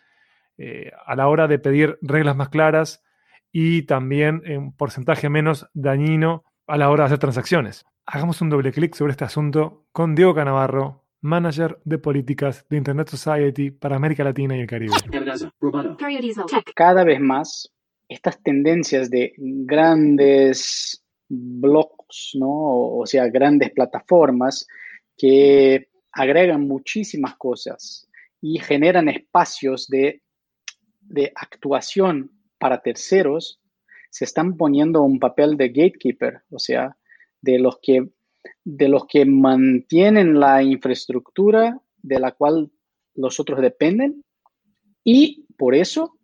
eh, 0.58 0.92
a 1.06 1.16
la 1.16 1.28
hora 1.28 1.48
de 1.48 1.60
pedir 1.60 1.98
reglas 2.02 2.36
más 2.36 2.50
claras 2.50 3.04
y 3.52 3.84
también 3.84 4.42
un 4.58 4.76
porcentaje 4.76 5.30
menos 5.30 5.68
dañino 5.74 6.44
a 6.68 6.78
la 6.78 6.90
hora 6.90 7.04
de 7.04 7.08
hacer 7.08 7.20
transacciones. 7.20 7.86
Hagamos 8.06 8.42
un 8.42 8.50
doble 8.50 8.72
clic 8.72 8.96
sobre 8.96 9.12
este 9.12 9.24
asunto 9.24 9.86
con 9.92 10.14
Diego 10.16 10.36
Canavarro, 10.36 11.06
manager 11.22 11.80
de 11.84 11.98
políticas 11.98 12.66
de 12.70 12.78
Internet 12.78 13.10
Society 13.10 13.72
para 13.72 13.96
América 13.96 14.24
Latina 14.24 14.56
y 14.56 14.62
el 14.62 14.68
Caribe. 14.68 14.94
Cada 16.76 17.04
vez 17.04 17.20
más, 17.20 17.74
estas 18.08 18.42
tendencias 18.44 19.10
de 19.10 19.34
grandes 19.38 21.04
blogs, 21.28 22.32
¿no? 22.36 22.98
o 22.98 23.06
sea, 23.06 23.28
grandes 23.28 23.72
plataformas 23.72 24.68
que 25.18 25.90
agregan 26.12 26.68
muchísimas 26.68 27.36
cosas 27.36 28.08
y 28.42 28.60
generan 28.60 29.10
espacios 29.10 29.88
de, 29.88 30.22
de 31.08 31.32
actuación 31.36 32.32
para 32.58 32.82
terceros, 32.82 33.62
se 34.10 34.26
están 34.26 34.58
poniendo 34.58 35.02
un 35.02 35.20
papel 35.20 35.58
de 35.58 35.70
gatekeeper, 35.70 36.44
o 36.50 36.60
sea, 36.60 36.98
de 37.42 37.60
los 37.60 37.80
que 37.82 38.10
de 38.64 38.90
los 38.90 39.06
que 39.08 39.26
mantienen 39.26 40.40
la 40.40 40.62
infraestructura 40.62 41.80
de 42.02 42.20
la 42.20 42.32
cual 42.32 42.72
los 43.16 43.40
otros 43.40 43.62
dependen 43.62 44.24
y 45.04 45.46
por 45.58 45.76
eso 45.76 46.18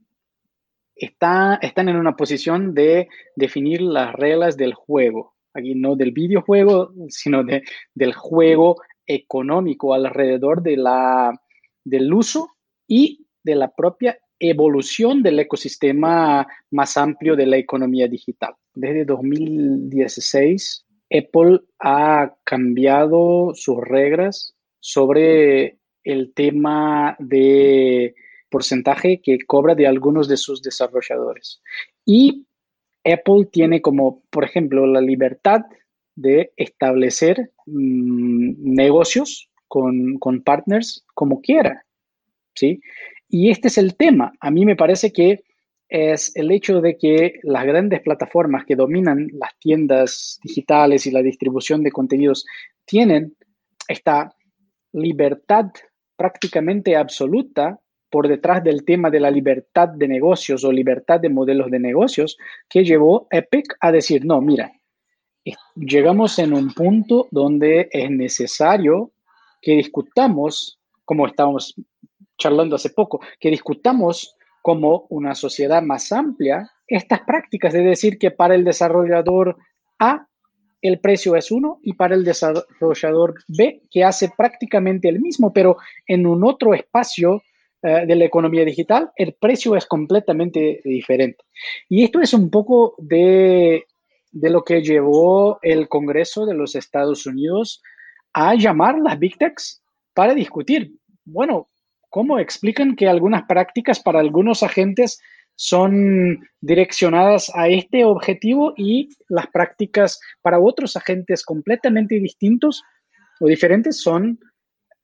está, 0.95 1.59
están 1.61 1.89
en 1.89 1.97
una 1.97 2.15
posición 2.15 2.73
de 2.73 3.07
definir 3.35 3.81
las 3.81 4.13
reglas 4.13 4.57
del 4.57 4.73
juego. 4.73 5.35
Aquí 5.53 5.75
no 5.75 5.95
del 5.95 6.11
videojuego, 6.11 6.93
sino 7.09 7.43
de, 7.43 7.63
del 7.93 8.13
juego 8.13 8.77
económico 9.05 9.93
alrededor 9.93 10.61
de 10.61 10.77
la, 10.77 11.39
del 11.83 12.13
uso 12.13 12.49
y 12.87 13.27
de 13.43 13.55
la 13.55 13.69
propia 13.71 14.17
evolución 14.41 15.21
del 15.21 15.39
ecosistema 15.39 16.47
más 16.71 16.97
amplio 16.97 17.35
de 17.35 17.45
la 17.45 17.57
economía 17.57 18.07
digital. 18.07 18.55
Desde 18.73 19.05
2016, 19.05 20.85
Apple 21.11 21.61
ha 21.79 22.33
cambiado 22.43 23.51
sus 23.53 23.77
reglas 23.77 24.55
sobre 24.79 25.77
el 26.03 26.33
tema 26.33 27.15
de 27.19 28.15
porcentaje 28.49 29.21
que 29.21 29.37
cobra 29.45 29.75
de 29.75 29.87
algunos 29.87 30.27
de 30.27 30.37
sus 30.37 30.61
desarrolladores. 30.61 31.61
Y 32.03 32.45
Apple 33.05 33.47
tiene 33.51 33.81
como, 33.81 34.23
por 34.31 34.43
ejemplo, 34.43 34.85
la 34.87 35.01
libertad 35.01 35.61
de 36.15 36.51
establecer 36.57 37.51
mm, 37.67 38.73
negocios 38.73 39.49
con, 39.67 40.17
con, 40.17 40.41
partners 40.41 41.05
como 41.13 41.41
quiera. 41.41 41.85
¿sí? 42.55 42.81
Y 43.33 43.49
este 43.49 43.69
es 43.69 43.77
el 43.77 43.95
tema. 43.95 44.33
A 44.41 44.51
mí 44.51 44.65
me 44.65 44.75
parece 44.75 45.13
que 45.13 45.45
es 45.87 46.35
el 46.35 46.51
hecho 46.51 46.81
de 46.81 46.97
que 46.97 47.39
las 47.43 47.65
grandes 47.65 48.01
plataformas 48.01 48.65
que 48.65 48.75
dominan 48.75 49.29
las 49.31 49.57
tiendas 49.57 50.37
digitales 50.43 51.05
y 51.05 51.11
la 51.11 51.21
distribución 51.21 51.81
de 51.81 51.91
contenidos 51.91 52.45
tienen 52.83 53.37
esta 53.87 54.35
libertad 54.91 55.67
prácticamente 56.17 56.97
absoluta 56.97 57.79
por 58.09 58.27
detrás 58.27 58.65
del 58.65 58.83
tema 58.83 59.09
de 59.09 59.21
la 59.21 59.31
libertad 59.31 59.87
de 59.87 60.09
negocios 60.09 60.65
o 60.65 60.71
libertad 60.71 61.21
de 61.21 61.29
modelos 61.29 61.71
de 61.71 61.79
negocios 61.79 62.37
que 62.69 62.83
llevó 62.83 63.27
Epic 63.31 63.77
a 63.79 63.93
decir, 63.93 64.25
no, 64.25 64.41
mira, 64.41 64.73
llegamos 65.75 66.37
en 66.37 66.53
un 66.53 66.73
punto 66.73 67.29
donde 67.31 67.87
es 67.91 68.11
necesario 68.11 69.11
que 69.61 69.75
discutamos, 69.75 70.79
como 71.05 71.27
estábamos 71.27 71.73
charlando 72.41 72.75
hace 72.75 72.89
poco, 72.89 73.21
que 73.39 73.49
discutamos 73.49 74.35
como 74.61 75.05
una 75.09 75.33
sociedad 75.35 75.81
más 75.81 76.11
amplia 76.11 76.69
estas 76.87 77.21
prácticas, 77.21 77.73
es 77.73 77.83
decir, 77.83 78.17
que 78.17 78.31
para 78.31 78.55
el 78.55 78.63
desarrollador 78.63 79.57
A 79.99 80.27
el 80.81 80.99
precio 80.99 81.35
es 81.35 81.51
uno 81.51 81.79
y 81.83 81.93
para 81.93 82.15
el 82.15 82.23
desarrollador 82.23 83.35
B, 83.47 83.83
que 83.89 84.03
hace 84.03 84.31
prácticamente 84.35 85.07
el 85.07 85.19
mismo, 85.19 85.53
pero 85.53 85.77
en 86.07 86.25
un 86.25 86.43
otro 86.43 86.73
espacio 86.73 87.43
eh, 87.83 88.05
de 88.07 88.15
la 88.15 88.25
economía 88.25 88.65
digital, 88.65 89.11
el 89.15 89.33
precio 89.33 89.75
es 89.75 89.85
completamente 89.85 90.81
diferente. 90.83 91.43
Y 91.87 92.03
esto 92.03 92.19
es 92.19 92.33
un 92.33 92.49
poco 92.49 92.95
de, 92.97 93.85
de 94.31 94.49
lo 94.49 94.63
que 94.63 94.81
llevó 94.81 95.59
el 95.61 95.87
Congreso 95.87 96.45
de 96.45 96.55
los 96.55 96.75
Estados 96.75 97.27
Unidos 97.27 97.81
a 98.33 98.55
llamar 98.55 98.97
las 98.99 99.19
Big 99.19 99.37
Techs 99.37 99.83
para 100.13 100.33
discutir, 100.33 100.93
bueno, 101.25 101.70
¿Cómo 102.11 102.39
explican 102.39 102.97
que 102.97 103.07
algunas 103.07 103.43
prácticas 103.43 104.01
para 104.01 104.19
algunos 104.19 104.63
agentes 104.63 105.21
son 105.55 106.39
direccionadas 106.59 107.49
a 107.55 107.69
este 107.69 108.03
objetivo 108.03 108.73
y 108.75 109.09
las 109.29 109.47
prácticas 109.47 110.19
para 110.41 110.59
otros 110.59 110.97
agentes 110.97 111.45
completamente 111.45 112.15
distintos 112.19 112.83
o 113.39 113.47
diferentes 113.47 114.01
son 114.01 114.39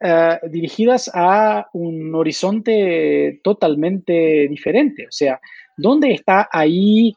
eh, 0.02 0.38
dirigidas 0.50 1.10
a 1.14 1.70
un 1.72 2.14
horizonte 2.14 3.40
totalmente 3.42 4.48
diferente? 4.50 5.08
O 5.08 5.12
sea, 5.12 5.40
¿dónde 5.78 6.12
está 6.12 6.50
ahí 6.52 7.16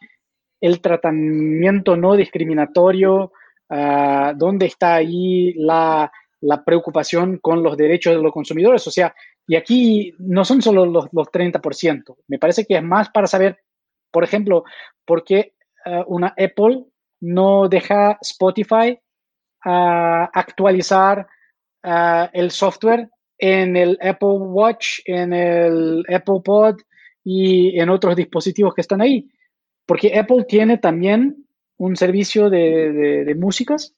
el 0.60 0.80
tratamiento 0.80 1.96
no 1.96 2.14
discriminatorio? 2.14 3.32
Ah, 3.68 4.34
¿Dónde 4.36 4.66
está 4.66 4.94
ahí 4.94 5.52
la, 5.54 6.12
la 6.42 6.64
preocupación 6.64 7.38
con 7.38 7.62
los 7.62 7.76
derechos 7.76 8.14
de 8.14 8.22
los 8.22 8.32
consumidores? 8.32 8.86
O 8.86 8.90
sea, 8.92 9.14
y 9.50 9.56
aquí 9.56 10.14
no 10.20 10.44
son 10.44 10.62
solo 10.62 10.86
los, 10.86 11.08
los 11.10 11.26
30%, 11.26 12.18
me 12.28 12.38
parece 12.38 12.64
que 12.64 12.76
es 12.76 12.82
más 12.84 13.10
para 13.10 13.26
saber, 13.26 13.58
por 14.12 14.22
ejemplo, 14.22 14.62
por 15.04 15.24
qué 15.24 15.54
eh, 15.84 16.04
una 16.06 16.28
Apple 16.38 16.84
no 17.20 17.68
deja 17.68 18.16
Spotify 18.22 18.96
ah, 19.64 20.30
actualizar 20.32 21.26
ah, 21.82 22.30
el 22.32 22.52
software 22.52 23.10
en 23.38 23.76
el 23.76 23.98
Apple 24.00 24.38
Watch, 24.38 25.00
en 25.04 25.32
el 25.32 26.04
Apple 26.08 26.42
Pod 26.44 26.76
y 27.24 27.76
en 27.80 27.90
otros 27.90 28.14
dispositivos 28.14 28.72
que 28.72 28.82
están 28.82 29.00
ahí. 29.00 29.32
Porque 29.84 30.16
Apple 30.16 30.44
tiene 30.48 30.78
también 30.78 31.44
un 31.76 31.96
servicio 31.96 32.50
de, 32.50 33.24
de, 33.24 33.34
músicas 33.34 33.96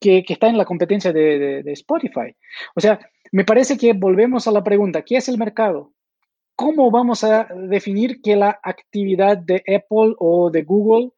que, 0.00 0.24
que, 0.24 0.32
está 0.32 0.46
en 0.46 0.56
la 0.56 0.64
competencia 0.64 1.12
de, 1.12 1.62
de 1.62 1.72
Spotify. 1.72 2.34
O 2.74 2.80
sea, 2.80 2.98
me 3.32 3.44
parece 3.44 3.76
que 3.76 3.92
volvemos 3.92 4.46
a 4.46 4.52
la 4.52 4.62
pregunta, 4.62 5.02
¿qué 5.02 5.16
es 5.16 5.28
el 5.28 5.38
mercado? 5.38 5.92
¿Cómo 6.56 6.90
vamos 6.90 7.24
a 7.24 7.48
definir 7.68 8.20
que 8.22 8.36
la 8.36 8.60
actividad 8.62 9.38
de 9.38 9.56
Apple 9.56 10.14
o 10.18 10.50
de 10.50 10.62
Google 10.62 11.10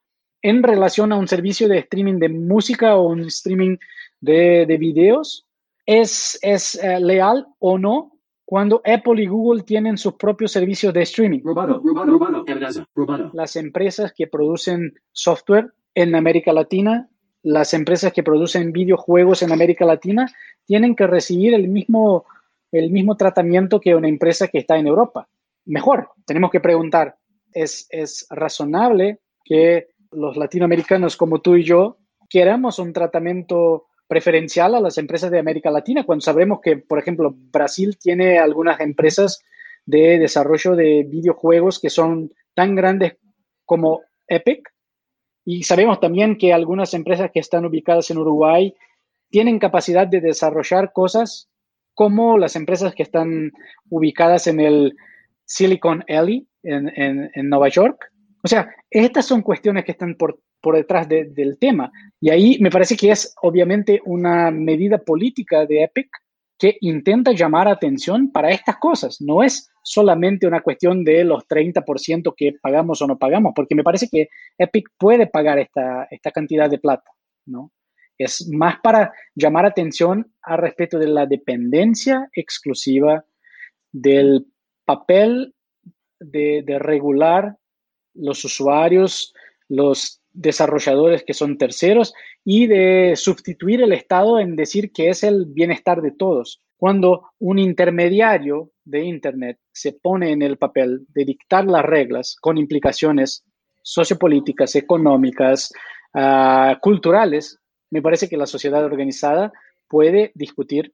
en 0.42 0.62
relación 0.62 1.12
a 1.12 1.16
un 1.16 1.28
servicio 1.28 1.68
de 1.68 1.78
streaming 1.78 2.18
de 2.18 2.28
música 2.28 2.96
o 2.96 3.08
un 3.08 3.20
streaming 3.26 3.76
de, 4.20 4.64
de 4.66 4.76
videos 4.78 5.46
es, 5.84 6.38
es 6.42 6.80
uh, 6.82 7.02
leal 7.04 7.46
o 7.58 7.78
no 7.78 8.12
cuando 8.44 8.80
Apple 8.84 9.22
y 9.22 9.26
Google 9.26 9.64
tienen 9.64 9.98
sus 9.98 10.14
propios 10.14 10.52
servicios 10.52 10.94
de 10.94 11.02
streaming? 11.02 11.40
Roboto. 11.42 11.82
Las 13.34 13.56
empresas 13.56 14.12
que 14.16 14.28
producen 14.28 14.94
software 15.12 15.72
en 15.94 16.14
América 16.14 16.52
Latina 16.52 17.10
las 17.46 17.74
empresas 17.74 18.12
que 18.12 18.24
producen 18.24 18.72
videojuegos 18.72 19.40
en 19.40 19.52
América 19.52 19.84
Latina 19.84 20.26
tienen 20.64 20.96
que 20.96 21.06
recibir 21.06 21.54
el 21.54 21.68
mismo, 21.68 22.24
el 22.72 22.90
mismo 22.90 23.16
tratamiento 23.16 23.78
que 23.78 23.94
una 23.94 24.08
empresa 24.08 24.48
que 24.48 24.58
está 24.58 24.76
en 24.78 24.88
Europa. 24.88 25.28
Mejor, 25.64 26.10
tenemos 26.26 26.50
que 26.50 26.58
preguntar, 26.58 27.14
¿es, 27.52 27.86
es 27.90 28.26
razonable 28.30 29.20
que 29.44 29.90
los 30.10 30.36
latinoamericanos 30.36 31.16
como 31.16 31.40
tú 31.40 31.54
y 31.54 31.62
yo 31.62 31.98
queramos 32.28 32.80
un 32.80 32.92
tratamiento 32.92 33.86
preferencial 34.08 34.74
a 34.74 34.80
las 34.80 34.98
empresas 34.98 35.30
de 35.30 35.38
América 35.38 35.70
Latina 35.70 36.02
cuando 36.02 36.22
sabemos 36.22 36.58
que, 36.60 36.78
por 36.78 36.98
ejemplo, 36.98 37.32
Brasil 37.32 37.96
tiene 37.96 38.40
algunas 38.40 38.80
empresas 38.80 39.40
de 39.84 40.18
desarrollo 40.18 40.74
de 40.74 41.06
videojuegos 41.08 41.78
que 41.78 41.90
son 41.90 42.32
tan 42.54 42.74
grandes 42.74 43.18
como 43.64 44.02
Epic 44.26 44.68
y 45.46 45.62
sabemos 45.62 46.00
también 46.00 46.36
que 46.36 46.52
algunas 46.52 46.92
empresas 46.92 47.30
que 47.32 47.38
están 47.38 47.64
ubicadas 47.64 48.10
en 48.10 48.18
Uruguay 48.18 48.74
tienen 49.30 49.60
capacidad 49.60 50.04
de 50.06 50.20
desarrollar 50.20 50.92
cosas 50.92 51.48
como 51.94 52.36
las 52.36 52.56
empresas 52.56 52.96
que 52.96 53.04
están 53.04 53.52
ubicadas 53.88 54.48
en 54.48 54.58
el 54.58 54.96
Silicon 55.44 56.04
Alley 56.08 56.48
en, 56.64 56.88
en, 56.96 57.48
Nueva 57.48 57.68
York. 57.68 58.12
O 58.42 58.48
sea, 58.48 58.68
estas 58.90 59.24
son 59.24 59.42
cuestiones 59.42 59.84
que 59.84 59.92
están 59.92 60.16
por, 60.16 60.40
por 60.60 60.74
detrás 60.74 61.08
del 61.08 61.56
tema. 61.60 61.92
Y 62.20 62.30
ahí 62.30 62.58
me 62.60 62.70
parece 62.70 62.96
que 62.96 63.12
es 63.12 63.32
obviamente 63.40 64.00
una 64.04 64.50
medida 64.50 64.98
política 64.98 65.64
de 65.64 65.84
Epic 65.84 66.10
que 66.58 66.78
intenta 66.80 67.32
llamar 67.32 67.68
atención 67.68 68.30
para 68.30 68.50
estas 68.50 68.78
cosas. 68.78 69.20
No 69.20 69.42
es 69.42 69.70
solamente 69.82 70.46
una 70.46 70.62
cuestión 70.62 71.04
de 71.04 71.24
los 71.24 71.46
30% 71.46 72.34
que 72.36 72.54
pagamos 72.60 73.02
o 73.02 73.06
no 73.06 73.18
pagamos, 73.18 73.52
porque 73.54 73.74
me 73.74 73.84
parece 73.84 74.08
que 74.10 74.28
Epic 74.58 74.88
puede 74.98 75.26
pagar 75.26 75.58
esta, 75.58 76.08
esta 76.10 76.30
cantidad 76.30 76.70
de 76.70 76.78
plata, 76.78 77.10
¿no? 77.46 77.72
Es 78.18 78.48
más 78.50 78.80
para 78.80 79.12
llamar 79.34 79.66
atención 79.66 80.32
al 80.42 80.58
respecto 80.58 80.98
de 80.98 81.08
la 81.08 81.26
dependencia 81.26 82.30
exclusiva 82.32 83.24
del 83.92 84.46
papel 84.86 85.54
de, 86.18 86.62
de 86.64 86.78
regular 86.78 87.58
los 88.14 88.42
usuarios, 88.44 89.34
los 89.68 90.22
desarrolladores 90.36 91.24
que 91.24 91.34
son 91.34 91.58
terceros 91.58 92.14
y 92.44 92.66
de 92.66 93.14
sustituir 93.16 93.82
el 93.82 93.92
Estado 93.92 94.38
en 94.38 94.54
decir 94.54 94.92
que 94.92 95.08
es 95.08 95.24
el 95.24 95.46
bienestar 95.46 96.02
de 96.02 96.12
todos. 96.12 96.62
Cuando 96.76 97.30
un 97.38 97.58
intermediario 97.58 98.70
de 98.84 99.02
Internet 99.04 99.58
se 99.72 99.92
pone 99.92 100.30
en 100.30 100.42
el 100.42 100.58
papel 100.58 101.06
de 101.08 101.24
dictar 101.24 101.64
las 101.64 101.84
reglas 101.84 102.36
con 102.40 102.58
implicaciones 102.58 103.44
sociopolíticas, 103.82 104.76
económicas, 104.76 105.72
uh, 106.14 106.78
culturales, 106.80 107.58
me 107.90 108.02
parece 108.02 108.28
que 108.28 108.36
la 108.36 108.46
sociedad 108.46 108.84
organizada 108.84 109.52
puede 109.88 110.32
discutir 110.34 110.92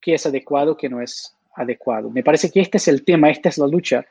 qué 0.00 0.14
es 0.14 0.26
adecuado, 0.26 0.76
qué 0.76 0.90
no 0.90 1.00
es 1.00 1.34
adecuado. 1.56 2.10
Me 2.10 2.22
parece 2.22 2.50
que 2.50 2.60
este 2.60 2.76
es 2.76 2.88
el 2.88 3.04
tema, 3.04 3.30
esta 3.30 3.48
es 3.48 3.56
la 3.56 3.66
lucha 3.66 4.04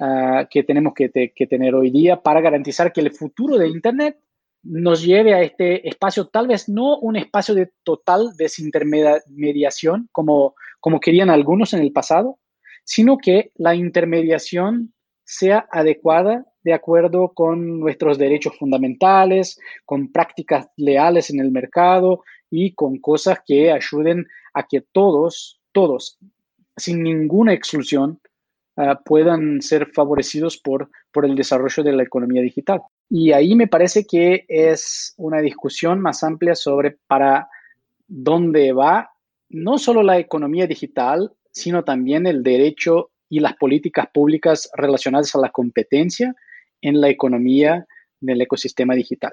uh, 0.00 0.46
que 0.50 0.62
tenemos 0.62 0.94
que, 0.94 1.08
te, 1.08 1.32
que 1.34 1.46
tener 1.46 1.74
hoy 1.74 1.90
día 1.90 2.22
para 2.22 2.40
garantizar 2.40 2.92
que 2.92 3.00
el 3.00 3.12
futuro 3.12 3.58
de 3.58 3.68
Internet 3.68 4.18
nos 4.64 5.02
lleve 5.02 5.34
a 5.34 5.42
este 5.42 5.86
espacio, 5.86 6.26
tal 6.28 6.48
vez 6.48 6.68
no 6.68 6.98
un 6.98 7.16
espacio 7.16 7.54
de 7.54 7.70
total 7.82 8.34
desintermediación 8.36 10.08
como, 10.10 10.54
como 10.80 11.00
querían 11.00 11.30
algunos 11.30 11.74
en 11.74 11.80
el 11.80 11.92
pasado, 11.92 12.38
sino 12.82 13.18
que 13.18 13.52
la 13.56 13.74
intermediación 13.74 14.94
sea 15.24 15.66
adecuada 15.70 16.46
de 16.62 16.72
acuerdo 16.72 17.32
con 17.34 17.78
nuestros 17.80 18.16
derechos 18.16 18.56
fundamentales, 18.58 19.58
con 19.84 20.10
prácticas 20.10 20.68
leales 20.76 21.30
en 21.30 21.40
el 21.40 21.50
mercado 21.50 22.22
y 22.50 22.72
con 22.72 22.98
cosas 22.98 23.40
que 23.46 23.70
ayuden 23.70 24.26
a 24.54 24.66
que 24.66 24.80
todos, 24.80 25.60
todos, 25.72 26.18
sin 26.76 27.02
ninguna 27.02 27.52
exclusión, 27.52 28.20
uh, 28.76 28.94
puedan 29.04 29.60
ser 29.62 29.90
favorecidos 29.92 30.58
por, 30.58 30.90
por 31.12 31.24
el 31.24 31.34
desarrollo 31.34 31.82
de 31.82 31.92
la 31.92 32.02
economía 32.02 32.42
digital. 32.42 32.80
Y 33.08 33.32
ahí 33.32 33.54
me 33.54 33.68
parece 33.68 34.04
que 34.06 34.44
es 34.48 35.14
una 35.16 35.40
discusión 35.40 36.00
más 36.00 36.22
amplia 36.22 36.54
sobre 36.54 36.98
para 37.06 37.48
dónde 38.06 38.72
va 38.72 39.10
no 39.48 39.78
solo 39.78 40.02
la 40.02 40.18
economía 40.18 40.66
digital, 40.66 41.32
sino 41.50 41.84
también 41.84 42.26
el 42.26 42.42
derecho 42.42 43.10
y 43.28 43.40
las 43.40 43.54
políticas 43.56 44.08
públicas 44.12 44.70
relacionadas 44.74 45.34
a 45.34 45.40
la 45.40 45.50
competencia 45.50 46.34
en 46.80 47.00
la 47.00 47.08
economía 47.08 47.86
del 48.20 48.40
ecosistema 48.40 48.94
digital. 48.94 49.32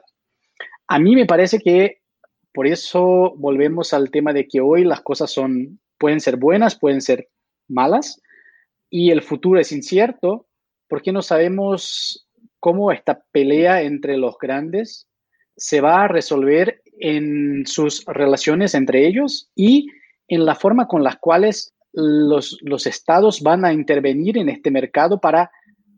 A 0.88 1.00
mí 1.00 1.16
me 1.16 1.26
parece 1.26 1.60
que 1.60 2.02
por 2.54 2.68
eso 2.68 3.34
volvemos 3.38 3.94
al 3.94 4.12
tema 4.12 4.34
de 4.34 4.48
que 4.48 4.62
hoy 4.62 4.84
las 4.84 5.02
cosas 5.02 5.32
son, 5.32 5.80
pueden 5.98 6.20
ser 6.20 6.38
buenas, 6.38 6.78
pueden 6.78 7.02
ser 7.02 7.30
malas, 7.68 8.22
y 8.92 9.10
el 9.10 9.24
futuro 9.24 9.60
es 9.60 9.72
incierto 9.72 10.46
porque 10.88 11.12
no 11.12 11.24
sabemos 11.24 12.28
cómo 12.60 12.92
esta 12.92 13.24
pelea 13.32 13.82
entre 13.82 14.18
los 14.18 14.38
grandes 14.38 15.08
se 15.56 15.82
va 15.82 16.04
a 16.04 16.08
resolver 16.08 16.84
en 17.00 17.66
sus 17.66 18.06
relaciones 18.06 18.76
entre 18.76 19.08
ellos 19.08 19.50
y 19.56 19.88
en 20.28 20.46
la 20.46 20.56
forma 20.56 20.88
con 20.88 21.04
las 21.04 21.18
cuales 21.18 21.74
los, 21.94 22.60
los 22.62 22.86
estados 22.86 23.42
van 23.42 23.66
a 23.66 23.74
intervenir 23.74 24.38
en 24.38 24.50
este 24.50 24.70
mercado 24.70 25.20
para, 25.20 25.50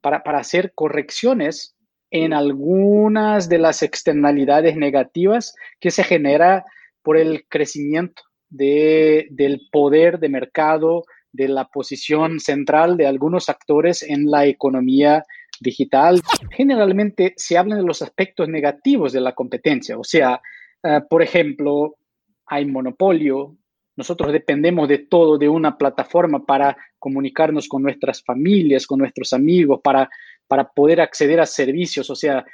para, 0.01 0.23
para 0.23 0.39
hacer 0.39 0.71
correcciones 0.73 1.75
en 2.11 2.31
algunas 2.31 3.49
de 3.49 3.57
las 3.57 3.81
externalidades 3.81 4.75
negativas 4.75 5.55
que 5.79 5.89
se 5.89 6.03
genera 6.03 6.63
por 7.01 7.17
el 7.17 7.45
crecimiento 7.49 8.21
de, 8.49 9.27
del 9.31 9.67
poder 9.71 10.19
de 10.19 10.29
mercado, 10.29 11.03
de 11.33 11.47
la 11.47 11.65
posición 11.65 12.39
central 12.39 12.95
de 12.95 13.07
algunos 13.07 13.49
actores 13.49 14.03
en 14.03 14.29
la 14.29 14.45
economía 14.45 15.25
digital. 15.59 16.21
Generalmente 16.51 17.33
se 17.35 17.57
habla 17.57 17.75
de 17.75 17.83
los 17.83 18.01
aspectos 18.01 18.47
negativos 18.47 19.11
de 19.11 19.21
la 19.21 19.33
competencia, 19.33 19.97
o 19.97 20.03
sea, 20.03 20.41
uh, 20.83 21.07
por 21.09 21.21
ejemplo, 21.21 21.97
hay 22.45 22.65
monopolio, 22.65 23.57
nosotros 23.95 24.31
dependemos 24.31 24.87
de 24.87 24.99
todo, 24.99 25.37
de 25.37 25.49
una 25.49 25.77
plataforma 25.77 26.45
para 26.45 26.77
comunicarnos 26.99 27.67
con 27.67 27.83
nuestras 27.83 28.23
familias, 28.23 28.87
con 28.87 28.99
nuestros 28.99 29.33
amigos, 29.33 29.81
para, 29.83 30.09
para 30.47 30.69
poder 30.69 31.01
acceder 31.01 31.39
a 31.39 31.45
servicios, 31.45 32.09
o 32.09 32.15
sea, 32.15 32.45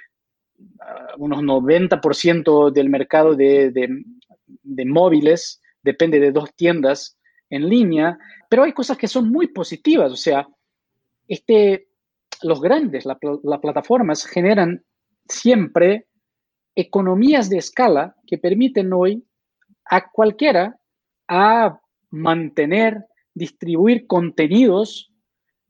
uh, 0.58 1.24
unos 1.24 1.42
90% 1.44 2.72
del 2.72 2.90
mercado 2.90 3.36
de, 3.36 3.72
de 3.72 4.86
móviles 4.86 5.62
depende 5.84 6.20
de 6.20 6.32
dos 6.32 6.54
tiendas 6.56 7.19
en 7.50 7.68
línea, 7.68 8.18
pero 8.50 8.64
hay 8.64 8.74
cosas 8.74 8.98
que 8.98 9.08
son 9.08 9.30
muy 9.30 9.48
positivas, 9.48 10.12
o 10.12 10.16
sea, 10.16 10.48
este, 11.28 11.90
los 12.42 12.62
grandes, 12.62 13.06
las 13.06 13.18
la 13.44 13.62
plataformas 13.62 14.26
generan 14.26 14.84
siempre 15.28 16.08
economías 16.76 17.50
de 17.50 17.58
escala 17.58 18.16
que 18.26 18.38
permiten 18.38 18.94
hoy 18.94 19.24
a 19.86 20.10
cualquiera 20.10 20.78
a 21.28 21.80
mantener, 22.10 23.06
distribuir 23.34 24.08
contenidos 24.08 25.12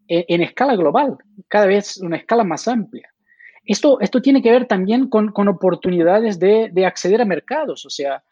en, 0.07 0.25
en, 0.27 0.41
escala 0.41 0.75
global, 0.75 1.17
cada 1.47 1.65
vez 1.65 1.97
una 1.97 2.17
escala 2.17 2.43
más 2.43 2.67
amplia. 2.67 3.09
Esto, 3.65 3.99
esto 3.99 4.21
tiene 4.21 4.41
que 4.41 4.51
ver 4.51 4.65
también 4.67 5.09
con, 5.09 5.31
con 5.31 5.47
oportunidades 5.47 6.39
de, 6.39 6.69
de, 6.71 6.85
acceder 6.85 7.21
a 7.21 7.25
mercados. 7.25 7.85
O 7.85 7.89
sea, 7.89 8.23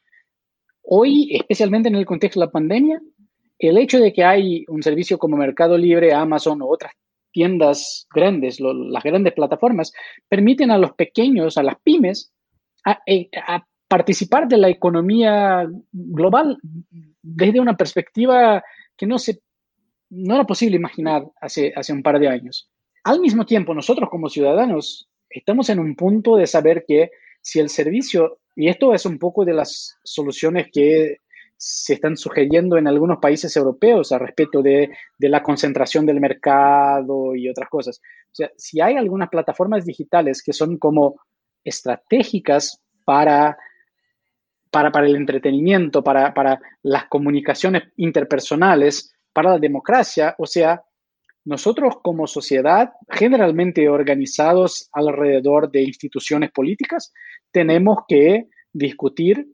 hoy, 0.82 1.36
especialmente 1.36 1.90
en 1.90 1.96
el 1.96 2.06
contexto 2.06 2.40
de 2.40 2.46
la 2.48 2.52
pandemia, 2.52 3.02
el 3.60 3.78
hecho 3.78 4.00
de 4.00 4.14
que 4.14 4.24
hay 4.24 4.66
un 4.68 4.84
servicio 4.84 5.18
como 5.18 5.38
Mercado 5.38 5.78
Libre, 5.78 6.14
Amazon 6.14 6.62
o 6.62 6.68
otras 6.68 6.94
tiendas 7.32 8.08
grandes, 8.14 8.60
las 8.60 9.04
grandes 9.04 9.34
plataformas, 9.34 9.94
permiten 10.28 10.72
a 10.72 10.78
los 10.78 10.94
pequeños, 10.94 11.58
a 11.58 11.64
las 11.64 11.76
pymes, 11.84 12.32
a, 12.86 13.00
a, 13.48 13.68
participar 13.88 14.48
de 14.48 14.58
la 14.58 14.70
economía 14.70 15.66
global 15.94 16.58
desde 17.22 17.60
una 17.60 17.78
perspectiva 17.78 18.62
que 18.98 19.06
no, 19.06 19.16
era 20.36 20.44
posible 20.44 20.76
imaginar 20.76 21.26
hace 21.40 21.94
un 21.94 22.04
par 22.04 22.20
de 22.20 22.28
años. 22.28 22.70
Al 23.06 23.22
mismo 23.22 23.46
tiempo, 23.46 23.74
nosotros 23.74 24.10
como 24.10 24.28
ciudadanos 24.28 25.08
estamos 25.30 25.70
en 25.70 25.80
un 25.80 25.96
punto 25.96 26.36
de 26.36 26.48
saber 26.48 26.84
que 26.86 27.12
si 27.42 27.60
el 27.60 27.70
servicio, 27.70 28.40
y 28.56 28.68
esto 28.68 28.94
es 28.94 29.06
un 29.06 29.18
poco 29.18 29.46
de 29.46 29.54
las 29.54 29.98
soluciones 30.04 30.68
que 30.74 31.20
se 31.58 31.96
están 31.96 32.16
sugiriendo 32.16 32.78
en 32.78 32.88
algunos 32.88 33.18
países 33.20 33.56
europeos 33.58 34.12
a 34.12 34.20
respecto 34.20 34.62
de, 34.62 34.92
de, 35.18 35.30
la 35.30 35.42
concentración 35.42 36.06
del 36.06 36.20
mercado 36.20 37.36
y 37.36 37.50
otras 37.50 37.68
cosas. 37.70 38.00
O 38.28 38.36
sea, 38.36 38.52
si 38.56 38.80
hay 38.80 38.96
algunas 38.96 39.30
plataformas 39.30 39.84
digitales 39.84 40.44
que 40.44 40.54
son 40.54 40.78
como 40.78 41.20
estratégicas 41.64 42.82
para, 43.04 43.58
para, 44.70 44.92
para 44.92 45.08
el 45.08 45.16
entretenimiento, 45.16 46.04
para, 46.04 46.34
para 46.34 46.60
las 46.84 47.06
comunicaciones 47.06 47.84
interpersonales, 47.98 49.14
para 49.34 49.52
la 49.52 49.60
democracia, 49.60 50.36
o 50.38 50.46
sea, 50.46 50.84
nosotros 51.46 51.96
como 52.04 52.28
sociedad, 52.28 52.92
generalmente 53.10 53.88
organizados 53.88 54.90
alrededor 54.92 55.72
de 55.72 55.84
instituciones 55.84 56.52
políticas, 56.52 57.14
tenemos 57.52 58.00
que 58.08 58.48
discutir 58.74 59.48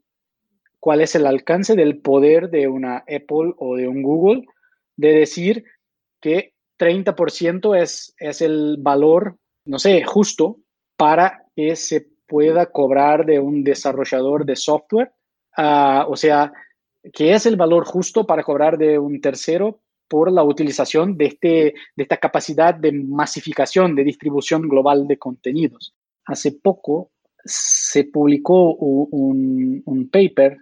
cuál 0.84 1.00
es 1.00 1.14
el 1.14 1.26
alcance 1.26 1.76
del 1.76 2.02
poder 2.02 2.50
de 2.50 2.68
una 2.68 2.98
Apple 2.98 3.54
o 3.56 3.74
de 3.74 3.88
un 3.88 4.02
Google 4.02 4.44
de 4.98 5.14
decir 5.14 5.64
que 6.20 6.52
30% 6.78 7.74
es, 7.74 8.14
es 8.18 8.42
el 8.42 8.76
valor, 8.80 9.38
no 9.64 9.78
sé, 9.78 10.04
justo 10.04 10.58
para 10.94 11.46
que 11.56 11.74
se 11.74 12.06
pueda 12.26 12.66
cobrar 12.66 13.24
de 13.24 13.40
un 13.40 13.64
desarrollador 13.64 14.44
de 14.44 14.56
software. 14.56 15.12
Uh, 15.56 16.04
o 16.06 16.16
sea, 16.16 16.52
que 17.14 17.32
es 17.32 17.46
el 17.46 17.56
valor 17.56 17.86
justo 17.86 18.26
para 18.26 18.42
cobrar 18.42 18.76
de 18.76 18.98
un 18.98 19.22
tercero 19.22 19.80
por 20.06 20.30
la 20.30 20.44
utilización 20.44 21.16
de, 21.16 21.24
este, 21.24 21.48
de 21.96 22.02
esta 22.02 22.18
capacidad 22.18 22.74
de 22.74 22.92
masificación, 22.92 23.94
de 23.94 24.04
distribución 24.04 24.68
global 24.68 25.08
de 25.08 25.16
contenidos. 25.16 25.94
Hace 26.26 26.52
poco 26.52 27.12
se 27.42 28.04
publicó 28.04 28.74
un, 28.74 29.82
un 29.86 30.10
paper 30.10 30.58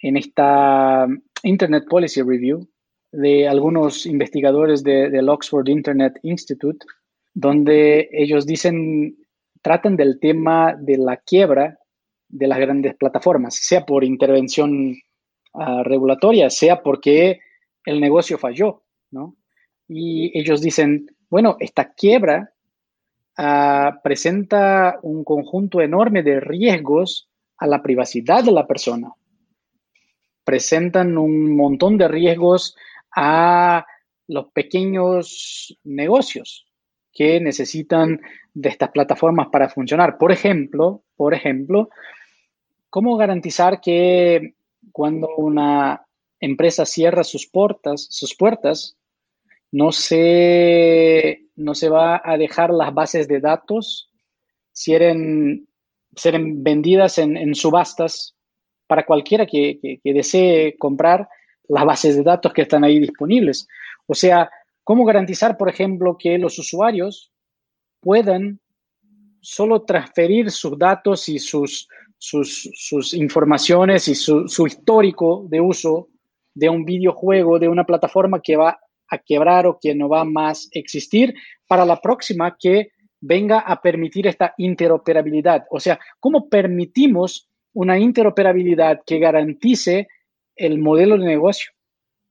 en 0.00 0.16
esta 0.16 1.06
Internet 1.42 1.84
Policy 1.88 2.22
Review 2.22 2.68
de 3.12 3.48
algunos 3.48 4.06
investigadores 4.06 4.82
de, 4.82 5.10
del 5.10 5.28
Oxford 5.28 5.68
Internet 5.68 6.18
Institute, 6.22 6.84
donde 7.34 8.08
ellos 8.12 8.46
dicen, 8.46 9.16
tratan 9.62 9.96
del 9.96 10.18
tema 10.20 10.74
de 10.78 10.98
la 10.98 11.16
quiebra 11.16 11.78
de 12.28 12.46
las 12.46 12.58
grandes 12.58 12.94
plataformas, 12.96 13.54
sea 13.54 13.86
por 13.86 14.04
intervención 14.04 14.96
uh, 15.54 15.82
regulatoria, 15.84 16.50
sea 16.50 16.82
porque 16.82 17.40
el 17.84 18.00
negocio 18.00 18.38
falló, 18.38 18.82
¿no? 19.10 19.36
Y 19.88 20.38
ellos 20.38 20.60
dicen, 20.60 21.06
bueno, 21.30 21.56
esta 21.58 21.92
quiebra 21.94 22.52
uh, 23.38 24.02
presenta 24.02 24.98
un 25.02 25.24
conjunto 25.24 25.80
enorme 25.80 26.22
de 26.22 26.40
riesgos 26.40 27.30
a 27.56 27.66
la 27.66 27.82
privacidad 27.82 28.44
de 28.44 28.52
la 28.52 28.66
persona, 28.66 29.14
presentan 30.48 31.18
un 31.18 31.54
montón 31.54 31.98
de 31.98 32.08
riesgos 32.08 32.74
a 33.14 33.84
los 34.28 34.50
pequeños 34.52 35.78
negocios. 35.84 36.64
que 37.12 37.38
necesitan 37.38 38.18
de 38.54 38.68
estas 38.70 38.90
plataformas 38.90 39.48
para 39.50 39.68
funcionar. 39.68 40.16
Por 40.16 40.32
ejemplo, 40.32 41.02
por 41.16 41.34
ejemplo, 41.34 41.90
¿cómo 42.88 43.18
garantizar 43.18 43.80
que 43.82 44.54
cuando 44.92 45.28
una 45.36 46.06
empresa 46.40 46.86
cierra 46.86 47.24
sus 47.24 47.46
puertas, 47.46 48.06
sus 48.08 48.34
puertas, 48.34 48.96
no 49.70 49.92
se, 49.92 51.42
no 51.56 51.74
se 51.74 51.90
va 51.90 52.22
a 52.24 52.38
dejar 52.38 52.70
las 52.70 52.94
bases 52.94 53.28
de 53.28 53.40
datos 53.40 54.08
ser, 54.72 55.14
vendidas 56.40 57.18
en, 57.18 57.54
subastas 57.54 58.37
para 58.88 59.04
cualquiera 59.06 59.46
que, 59.46 60.00
desee 60.02 60.76
comprar 60.76 61.28
las 61.68 61.84
bases 61.84 62.16
de 62.16 62.22
datos 62.24 62.52
que 62.52 62.62
están 62.62 62.82
ahí 62.82 62.98
disponibles. 62.98 63.68
O 64.06 64.14
sea, 64.14 64.50
¿cómo 64.82 65.04
garantizar, 65.04 65.56
por 65.56 65.68
ejemplo, 65.68 66.16
que 66.18 66.38
los 66.38 66.58
usuarios 66.58 67.30
puedan 68.00 68.58
solo 69.40 69.82
transferir 69.82 70.50
sus 70.50 70.76
datos 70.78 71.28
y 71.28 71.38
sus, 71.38 71.86
sus, 72.18 73.14
informaciones 73.14 74.08
y 74.08 74.14
su, 74.14 74.48
su, 74.48 74.66
histórico 74.66 75.46
de 75.48 75.60
uso 75.60 76.08
de 76.54 76.68
un 76.68 76.84
videojuego, 76.84 77.58
de 77.58 77.68
una 77.68 77.84
plataforma 77.84 78.40
que 78.42 78.56
va 78.56 78.80
a 79.10 79.18
quebrar 79.18 79.66
o 79.66 79.78
que 79.80 79.94
no 79.94 80.08
va 80.08 80.24
más 80.24 80.66
a 80.74 80.78
existir 80.78 81.34
para 81.66 81.84
la 81.84 82.00
próxima 82.00 82.56
que 82.58 82.88
venga 83.20 83.60
a 83.60 83.80
permitir 83.80 84.26
esta 84.26 84.54
interoperabilidad. 84.58 85.66
O 85.70 85.80
sea, 85.80 85.98
¿cómo 86.20 86.48
permitimos 86.48 87.47
una 87.78 87.96
interoperabilidad 87.96 89.02
que 89.06 89.20
garantice 89.20 90.08
el 90.56 90.80
modelo 90.80 91.16
de 91.16 91.26
negocio, 91.26 91.70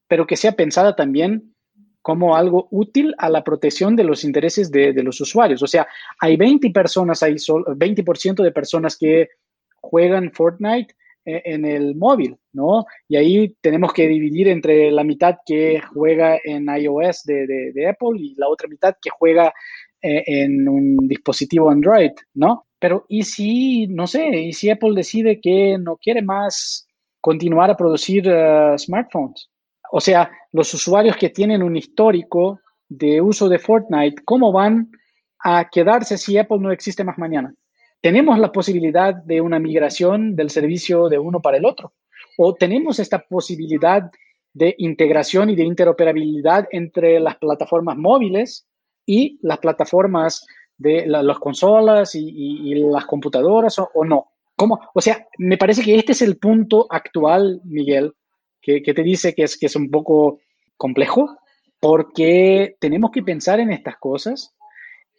pero 0.05 0.27
que 0.27 0.35
sea 0.35 0.51
pensada 0.51 0.93
también 0.93 1.55
como 2.01 2.35
algo 2.35 2.67
útil 2.69 3.15
a 3.17 3.29
la 3.29 3.45
protección 3.45 3.95
de 3.95 4.03
los 4.03 4.25
intereses 4.25 4.69
de, 4.71 4.91
los 5.03 5.21
usuarios? 5.21 5.63
O 5.63 5.67
sea, 5.67 5.87
hay 6.19 6.35
20 6.35 6.69
personas, 6.71 7.23
hay 7.23 7.35
20% 7.35 8.43
de 8.43 8.51
personas 8.51 8.97
que 8.97 9.29
juegan 9.77 10.33
Fortnite 10.33 10.93
eh, 11.23 11.41
en 11.45 11.63
el 11.63 11.95
móvil, 11.95 12.35
¿no? 12.51 12.85
Y 13.07 13.15
ahí 13.15 13.55
tenemos 13.61 13.93
que 13.93 14.05
dividir 14.05 14.49
entre 14.49 14.91
la 14.91 15.05
mitad 15.05 15.37
que 15.45 15.79
juega 15.93 16.37
en 16.43 16.65
iOS 16.67 17.23
de, 17.23 17.87
Apple 17.89 18.19
y 18.19 18.35
la 18.35 18.49
otra 18.49 18.67
mitad 18.67 18.97
que 19.01 19.11
juega 19.11 19.53
eh, 20.01 20.23
en 20.25 20.67
un 20.67 21.07
dispositivo 21.07 21.69
Android, 21.69 22.11
¿no? 22.33 22.66
Pero 22.79 23.05
¿y 23.09 23.23
si, 23.23 23.87
no 23.87 24.07
sé, 24.07 24.27
y 24.29 24.53
si 24.53 24.69
Apple 24.69 24.93
decide 24.95 25.41
que 25.41 25.77
no 25.79 25.97
quiere 25.97 26.21
más 26.21 26.87
continuar 27.21 27.71
a 27.71 27.77
producir 27.77 28.27
eh, 28.27 28.75
smartphones? 28.77 29.49
O 29.91 29.99
sea, 29.99 30.29
los 30.51 30.73
usuarios 30.73 31.15
que 31.17 31.29
tienen 31.29 31.63
un 31.63 31.75
histórico 31.75 32.59
de 32.89 33.21
uso 33.21 33.49
de 33.49 33.59
Fortnite, 33.59 34.23
¿cómo 34.25 34.51
van 34.51 34.91
a 35.39 35.69
quedarse 35.69 36.17
si 36.17 36.37
Apple 36.37 36.59
no 36.59 36.71
existe 36.71 37.03
más 37.03 37.17
mañana? 37.17 37.53
tenemos 38.01 38.37
la 38.39 38.51
posibilidad 38.51 39.13
de 39.13 39.41
una 39.41 39.59
migración 39.59 40.35
del 40.35 40.49
servicio 40.49 41.09
de 41.09 41.19
uno 41.19 41.41
para 41.41 41.57
el 41.57 41.65
otro. 41.65 41.93
O 42.37 42.53
tenemos 42.53 42.99
esta 42.99 43.19
posibilidad 43.19 44.09
de 44.53 44.75
integración 44.77 45.49
y 45.49 45.55
de 45.55 45.63
interoperabilidad 45.63 46.67
entre 46.71 47.19
las 47.19 47.37
plataformas 47.37 47.97
móviles 47.97 48.67
y 49.05 49.39
las 49.41 49.59
plataformas 49.59 50.45
de 50.77 51.05
las 51.07 51.39
consolas 51.39 52.13
y, 52.15 52.75
las 52.75 53.05
computadoras 53.05 53.79
o, 53.79 54.05
no. 54.05 54.31
¿Cómo? 54.55 54.79
O 54.93 55.01
sea, 55.01 55.27
me 55.37 55.57
parece 55.57 55.83
que 55.83 55.95
este 55.95 56.13
es 56.13 56.21
el 56.21 56.37
punto 56.37 56.87
actual, 56.89 57.61
Miguel, 57.63 58.13
que, 58.61 58.81
que 58.81 58.93
te 58.93 59.03
dice 59.03 59.35
que 59.35 59.43
es, 59.43 59.57
que 59.57 59.67
es 59.67 59.75
un 59.75 59.89
poco 59.91 60.39
complejo, 60.77 61.37
porque 61.79 62.75
tenemos 62.79 63.11
que 63.11 63.21
pensar 63.21 63.59
en 63.59 63.71
estas 63.71 63.97
cosas 63.97 64.55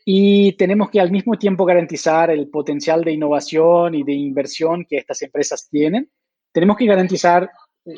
y 0.05 0.53
tenemos 0.53 0.91
que 0.91 1.01
al 1.01 1.11
mismo 1.11 1.37
tiempo 1.39 1.65
garantizar 1.65 2.31
el 2.31 2.49
potencial 2.49 3.05
de 3.05 3.13
innovación 3.13 3.95
y 3.95 4.03
de 4.03 4.15
inversión 4.15 4.87
que 4.89 4.97
estas 4.97 5.23
empresas 5.23 5.69
tienen. 5.71 6.11
Tenemos 6.53 6.77
que 6.77 6.87
garantizar 6.87 7.51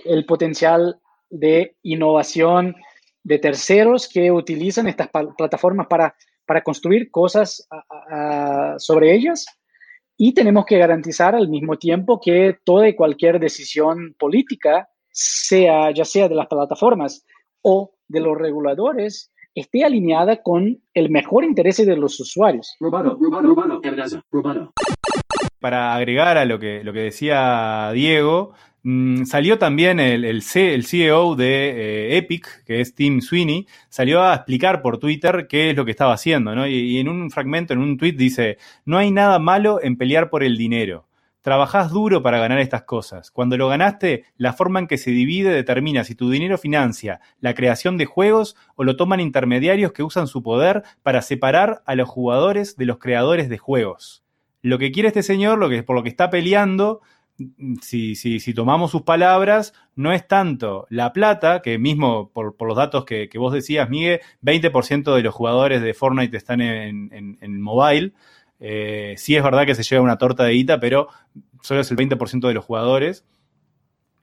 el 0.04 0.26
potencial 0.26 1.00
de 1.28 1.76
innovación 1.82 2.74
de 3.22 3.38
terceros 3.38 4.08
que 4.08 4.30
utilizan 4.30 4.88
estas 4.88 5.08
plataformas 5.36 5.86
para, 5.86 6.14
para 6.50 6.64
construir 6.64 7.12
cosas 7.12 7.64
sobre 8.78 9.14
ellas. 9.14 9.46
Y 10.16 10.34
tenemos 10.34 10.64
que 10.66 10.78
garantizar 10.78 11.36
al 11.36 11.48
mismo 11.48 11.76
tiempo 11.76 12.20
que 12.20 12.56
toda 12.64 12.88
y 12.88 12.96
cualquier 12.96 13.38
decisión 13.38 14.16
política, 14.18 14.88
sea 15.12 15.92
ya 15.92 16.04
sea 16.04 16.28
de 16.28 16.34
las 16.34 16.48
plataformas 16.48 17.24
o 17.62 17.92
de 18.08 18.18
los 18.18 18.36
reguladores, 18.36 19.30
esté 19.54 19.84
alineada 19.84 20.42
con 20.42 20.82
el 20.92 21.08
mejor 21.08 21.44
interés 21.44 21.76
de 21.76 21.96
los 21.96 22.18
usuarios. 22.18 22.74
Para 25.60 25.94
agregar 25.94 26.36
a 26.36 26.44
lo 26.46 26.58
que, 26.58 26.82
lo 26.82 26.92
que 26.92 27.02
decía 27.02 27.92
Diego, 27.94 28.54
mm, 28.82 29.24
salió 29.24 29.58
también 29.58 30.00
el, 30.00 30.24
el, 30.24 30.42
CEO 30.42 31.36
de 31.36 31.70
eh, 31.70 32.16
Epic, 32.16 32.64
que 32.64 32.80
es 32.80 32.94
Tim 32.94 33.20
Sweeney, 33.20 33.66
salió 33.88 34.22
a 34.22 34.34
explicar 34.34 34.82
por 34.82 34.98
Twitter 34.98 35.46
qué 35.48 35.70
es 35.70 35.76
lo 35.76 35.84
que 35.84 35.90
estaba 35.90 36.14
haciendo, 36.14 36.54
¿no? 36.54 36.66
y 36.66 36.98
en 36.98 37.08
un 37.08 37.30
fragmento, 37.30 37.72
en 37.72 37.80
un 37.80 37.96
tweet 37.96 38.12
dice, 38.12 38.58
no 38.84 38.98
hay 38.98 39.10
nada 39.10 39.38
malo 39.38 39.80
en 39.82 39.96
pelear 39.96 40.30
por 40.30 40.42
el 40.42 40.56
dinero. 40.56 41.06
Trabajás 41.42 41.90
duro 41.90 42.22
para 42.22 42.38
ganar 42.38 42.58
estas 42.58 42.82
cosas. 42.82 43.30
Cuando 43.30 43.56
lo 43.56 43.68
ganaste, 43.68 44.24
la 44.36 44.52
forma 44.52 44.78
en 44.78 44.86
que 44.86 44.98
se 44.98 45.10
divide 45.10 45.50
determina 45.50 46.04
si 46.04 46.14
tu 46.14 46.28
dinero 46.28 46.58
financia 46.58 47.20
la 47.40 47.54
creación 47.54 47.96
de 47.96 48.04
juegos 48.04 48.56
o 48.76 48.84
lo 48.84 48.96
toman 48.96 49.20
intermediarios 49.20 49.92
que 49.92 50.02
usan 50.02 50.26
su 50.26 50.42
poder 50.42 50.82
para 51.02 51.22
separar 51.22 51.82
a 51.86 51.94
los 51.94 52.10
jugadores 52.10 52.76
de 52.76 52.84
los 52.84 52.98
creadores 52.98 53.48
de 53.48 53.56
juegos. 53.56 54.22
Lo 54.60 54.78
que 54.78 54.92
quiere 54.92 55.08
este 55.08 55.22
señor, 55.22 55.58
lo 55.58 55.70
que, 55.70 55.82
por 55.82 55.96
lo 55.96 56.02
que 56.02 56.10
está 56.10 56.28
peleando, 56.28 57.00
si, 57.80 58.14
si, 58.14 58.40
si, 58.40 58.54
tomamos 58.54 58.90
sus 58.90 59.02
palabras, 59.02 59.72
no 59.96 60.12
es 60.12 60.26
tanto 60.28 60.86
la 60.90 61.12
plata, 61.12 61.62
que 61.62 61.78
mismo 61.78 62.30
por, 62.32 62.54
los 62.60 62.76
datos 62.76 63.04
que, 63.04 63.28
vos 63.36 63.52
decías, 63.52 63.88
Miguel, 63.88 64.20
20% 64.42 65.14
de 65.14 65.22
los 65.22 65.34
jugadores 65.34 65.82
de 65.82 65.94
Fortnite 65.94 66.36
están 66.36 66.60
en, 66.60 67.38
en 67.40 67.60
mobile, 67.60 68.12
eh, 68.60 69.14
sí 69.16 69.34
es 69.34 69.42
verdad 69.42 69.64
que 69.64 69.74
se 69.74 69.82
lleva 69.82 70.02
una 70.02 70.18
torta 70.18 70.44
de 70.44 70.52
guita, 70.52 70.78
pero 70.78 71.08
solo 71.62 71.80
es 71.80 71.90
el 71.90 71.96
20% 71.96 72.46
de 72.46 72.54
los 72.54 72.64
jugadores. 72.64 73.24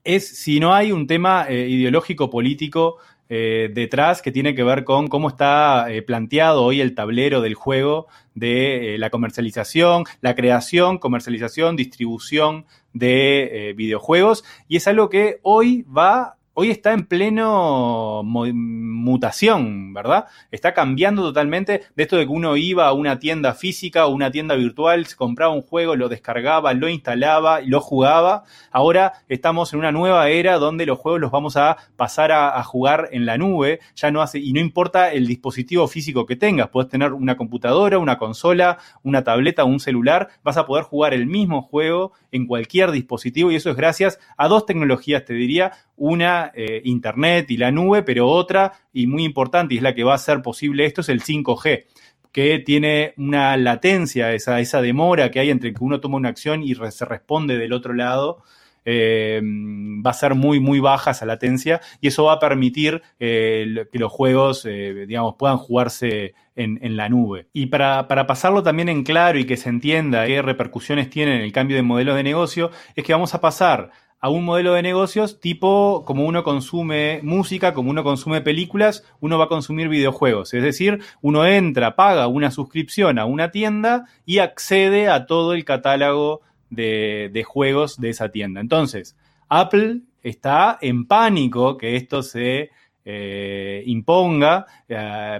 Es 0.04 0.26
si 0.28 0.60
no 0.60 0.72
hay 0.72 0.92
un 0.92 1.06
tema 1.06 1.46
eh, 1.48 1.68
ideológico 1.68 2.30
político 2.30 2.98
eh, 3.28 3.70
detrás 3.72 4.22
que 4.22 4.32
tiene 4.32 4.54
que 4.54 4.62
ver 4.64 4.84
con 4.84 5.08
cómo 5.08 5.28
está 5.28 5.86
planteado 6.06 6.64
hoy 6.64 6.80
el 6.80 6.94
tablero 6.94 7.40
del 7.40 7.54
juego 7.54 8.06
de 8.34 8.96
la 8.98 9.10
comercialización, 9.10 10.04
la 10.20 10.34
creación, 10.34 10.98
comercialización, 10.98 11.76
distribución 11.76 12.64
de 12.92 13.74
videojuegos. 13.76 14.44
Y 14.68 14.76
es 14.76 14.88
algo 14.88 15.10
que 15.10 15.40
hoy 15.42 15.82
va 15.82 16.37
hoy 16.60 16.72
está 16.72 16.92
en 16.92 17.06
pleno 17.06 18.22
mutación, 18.24 19.94
¿verdad? 19.94 20.26
Está 20.50 20.74
cambiando 20.74 21.22
totalmente 21.22 21.82
de 21.94 22.02
esto 22.02 22.16
de 22.16 22.26
que 22.26 22.32
uno 22.32 22.56
iba 22.56 22.88
a 22.88 22.92
una 22.92 23.20
tienda 23.20 23.54
física 23.54 24.06
o 24.06 24.10
una 24.10 24.32
tienda 24.32 24.56
virtual, 24.56 25.06
se 25.06 25.14
compraba 25.14 25.54
un 25.54 25.62
juego, 25.62 25.94
lo 25.94 26.08
descargaba, 26.08 26.74
lo 26.74 26.88
instalaba, 26.88 27.60
lo 27.60 27.80
jugaba. 27.80 28.42
Ahora 28.72 29.12
estamos 29.28 29.72
en 29.72 29.78
una 29.78 29.92
nueva 29.92 30.30
era 30.30 30.58
donde 30.58 30.84
los 30.84 30.98
juegos 30.98 31.20
los 31.20 31.30
vamos 31.30 31.56
a 31.56 31.76
pasar 31.94 32.32
a, 32.32 32.60
jugar 32.64 33.08
en 33.12 33.24
la 33.24 33.38
nube, 33.38 33.78
ya 33.94 34.10
no 34.10 34.20
hace, 34.20 34.40
y 34.40 34.52
no 34.52 34.58
importa 34.58 35.12
el 35.12 35.28
dispositivo 35.28 35.86
físico 35.86 36.26
que 36.26 36.34
tengas, 36.34 36.70
puedes 36.70 36.90
tener 36.90 37.12
una 37.12 37.36
computadora, 37.36 38.00
una 38.00 38.18
consola, 38.18 38.78
una 39.04 39.22
tableta 39.22 39.62
o 39.62 39.68
un 39.68 39.78
celular, 39.78 40.30
vas 40.42 40.56
a 40.56 40.66
poder 40.66 40.82
jugar 40.82 41.14
el 41.14 41.26
mismo 41.26 41.62
juego 41.62 42.14
en 42.32 42.46
cualquier 42.46 42.90
dispositivo 42.90 43.50
y 43.50 43.56
eso 43.56 43.70
es 43.70 43.76
gracias 43.76 44.18
a 44.36 44.48
dos 44.48 44.66
tecnologías, 44.66 45.24
te 45.24 45.34
diría, 45.34 45.72
una 45.96 46.52
eh, 46.54 46.82
Internet 46.84 47.50
y 47.50 47.56
la 47.56 47.70
nube, 47.70 48.02
pero 48.02 48.28
otra 48.28 48.72
y 48.92 49.06
muy 49.06 49.24
importante 49.24 49.74
y 49.74 49.78
es 49.78 49.82
la 49.82 49.94
que 49.94 50.04
va 50.04 50.12
a 50.12 50.16
hacer 50.16 50.42
posible 50.42 50.84
esto 50.84 51.00
es 51.00 51.08
el 51.08 51.22
5G 51.22 51.84
que 52.32 52.58
tiene 52.58 53.14
una 53.16 53.56
latencia, 53.56 54.32
esa, 54.32 54.60
esa 54.60 54.82
demora 54.82 55.30
que 55.30 55.40
hay 55.40 55.50
entre 55.50 55.72
que 55.72 55.82
uno 55.82 56.00
toma 56.00 56.18
una 56.18 56.28
acción 56.28 56.62
y 56.62 56.74
se 56.74 57.04
responde 57.04 57.56
del 57.56 57.72
otro 57.72 57.94
lado, 57.94 58.42
eh, 58.90 59.42
va 59.44 60.12
a 60.12 60.14
ser 60.14 60.34
muy, 60.34 60.60
muy 60.60 60.80
baja 60.80 61.10
esa 61.10 61.26
latencia 61.26 61.82
y 62.00 62.08
eso 62.08 62.24
va 62.24 62.34
a 62.34 62.38
permitir 62.38 63.02
eh, 63.20 63.86
que 63.92 63.98
los 63.98 64.10
juegos, 64.10 64.64
digamos, 64.64 65.34
puedan 65.38 65.58
jugarse 65.58 66.32
en, 66.56 66.78
en 66.80 66.96
la 66.96 67.10
nube. 67.10 67.48
Y 67.52 67.66
para, 67.66 68.08
para, 68.08 68.26
pasarlo 68.26 68.62
también 68.62 68.88
en 68.88 69.04
claro 69.04 69.38
y 69.38 69.44
que 69.44 69.58
se 69.58 69.68
entienda 69.68 70.26
qué 70.26 70.40
repercusiones 70.40 71.10
tiene 71.10 71.44
el 71.44 71.52
cambio 71.52 71.76
de 71.76 71.82
modelo 71.82 72.14
de 72.14 72.22
negocio, 72.22 72.70
es 72.96 73.04
que 73.04 73.12
vamos 73.12 73.34
a 73.34 73.42
pasar 73.42 73.90
a 74.20 74.30
un 74.30 74.44
modelo 74.44 74.72
de 74.72 74.82
negocios 74.82 75.40
tipo 75.40 76.04
como 76.04 76.24
uno 76.26 76.42
consume 76.42 77.20
música, 77.22 77.72
como 77.72 77.90
uno 77.90 78.02
consume 78.02 78.40
películas, 78.40 79.04
uno 79.20 79.38
va 79.38 79.44
a 79.44 79.48
consumir 79.48 79.88
videojuegos. 79.88 80.54
Es 80.54 80.62
decir, 80.62 81.00
uno 81.20 81.46
entra, 81.46 81.94
paga 81.94 82.26
una 82.26 82.50
suscripción 82.50 83.18
a 83.18 83.26
una 83.26 83.50
tienda 83.50 84.06
y 84.24 84.38
accede 84.38 85.08
a 85.08 85.26
todo 85.26 85.52
el 85.52 85.64
catálogo 85.64 86.40
de, 86.70 87.44
juegos 87.46 88.00
de 88.00 88.10
esa 88.10 88.30
tienda. 88.30 88.60
Entonces, 88.60 89.16
Apple 89.48 90.00
está 90.22 90.78
en 90.80 91.06
pánico 91.06 91.76
que 91.78 91.96
esto 91.96 92.22
se 92.22 92.70
eh, 93.04 93.82
imponga, 93.86 94.66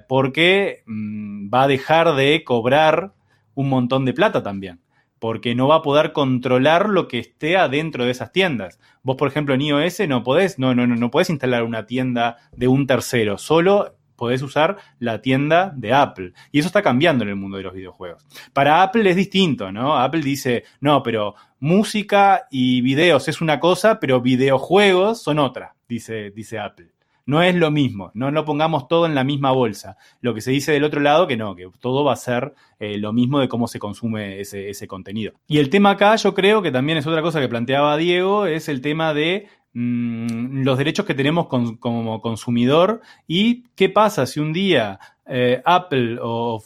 porque 0.09 0.83
mm, 0.87 1.49
va 1.53 1.65
a 1.65 1.69
dejar 1.69 2.15
de 2.15 2.43
cobrar 2.45 3.13
un 3.55 3.69
montón 3.69 4.05
de 4.05 4.15
plata 4.15 4.43
también 4.43 4.81
porque 5.19 5.55
no 5.55 5.69
va 5.69 5.77
a 5.77 5.83
poder 5.83 6.13
controlar 6.13 6.89
lo 6.89 7.09
que 7.09 7.19
esté 7.19 7.57
adentro 7.57 8.05
de 8.05 8.13
esas 8.13 8.33
tiendas. 8.33 8.79
Vos, 9.03 9.17
por 9.17 9.29
ejemplo, 9.29 9.55
en 9.55 9.63
iOS 9.63 10.01
no 10.09 10.23
podés, 10.23 10.59
no, 10.59 10.75
no, 10.75 10.87
no 10.87 11.11
podés 11.11 11.31
instalar 11.31 11.65
una 11.65 11.87
tienda 11.87 12.37
de 12.53 12.69
un 12.69 12.87
tercero, 12.87 13.39
solo 13.39 13.98
podés 14.19 14.43
usar 14.43 14.77
la 14.99 15.23
tienda 15.23 15.73
de 15.75 15.95
Apple. 15.95 16.33
Y 16.53 16.59
eso 16.59 16.67
está 16.67 16.83
cambiando 16.83 17.25
en 17.25 17.31
el 17.31 17.37
mundo 17.37 17.57
de 17.57 17.63
los 17.63 17.73
videojuegos. 17.73 18.27
Para 18.53 18.83
Apple 18.83 19.09
es 19.09 19.17
distinto, 19.17 19.73
¿no? 19.73 19.97
Apple 19.97 20.21
dice, 20.21 20.65
no, 20.81 21.03
pero 21.03 21.37
música 21.61 22.47
y 22.51 22.83
videos 22.83 23.29
es 23.29 23.41
una 23.41 23.61
cosa, 23.61 24.01
pero 24.01 24.21
videojuegos 24.21 25.23
son 25.23 25.39
otra, 25.39 25.77
dice, 25.89 26.33
dice 26.33 26.59
Apple. 26.59 26.91
No 27.29 27.43
es 27.43 27.55
lo 27.55 27.71
mismo, 27.71 28.11
no 28.15 28.31
lo 28.31 28.47
pongamos 28.47 28.89
todo 28.89 29.05
en 29.05 29.15
la 29.15 29.23
misma 29.23 29.51
bolsa. 29.53 29.99
Lo 30.23 30.33
que 30.33 30.41
se 30.41 30.51
dice 30.51 30.73
del 30.73 30.85
otro 30.85 31.03
lado, 31.03 31.27
que 31.27 31.37
no, 31.37 31.55
que 31.55 31.69
todo 31.79 32.03
va 32.03 32.15
a 32.15 32.17
ser 32.17 32.55
eh, 32.81 32.97
lo 32.97 33.13
mismo 33.13 33.39
de 33.39 33.49
cómo 33.49 33.69
se 33.69 33.79
consume 33.79 34.41
ese, 34.41 34.89
contenido. 34.89 35.35
Y 35.47 35.59
el 35.59 35.69
tema 35.69 35.91
acá, 35.91 36.17
yo 36.17 36.33
creo 36.33 36.63
que 36.63 36.73
también 36.73 36.97
es 36.97 37.07
otra 37.07 37.21
cosa 37.21 37.39
que 37.39 37.49
planteaba 37.49 37.99
Diego, 37.99 38.47
es 38.47 38.71
el 38.71 38.81
tema 38.81 39.13
de 39.13 39.47
los 39.73 40.79
derechos 40.79 41.07
que 41.07 41.15
tenemos 41.15 41.47
como 41.47 42.21
consumidor 42.21 43.01
y 43.27 43.65
qué 43.77 43.89
pasa 43.89 44.27
si 44.27 44.41
un 44.41 44.53
día 44.53 44.99
eh, 45.27 45.61
Apple 45.65 46.19
o 46.23 46.63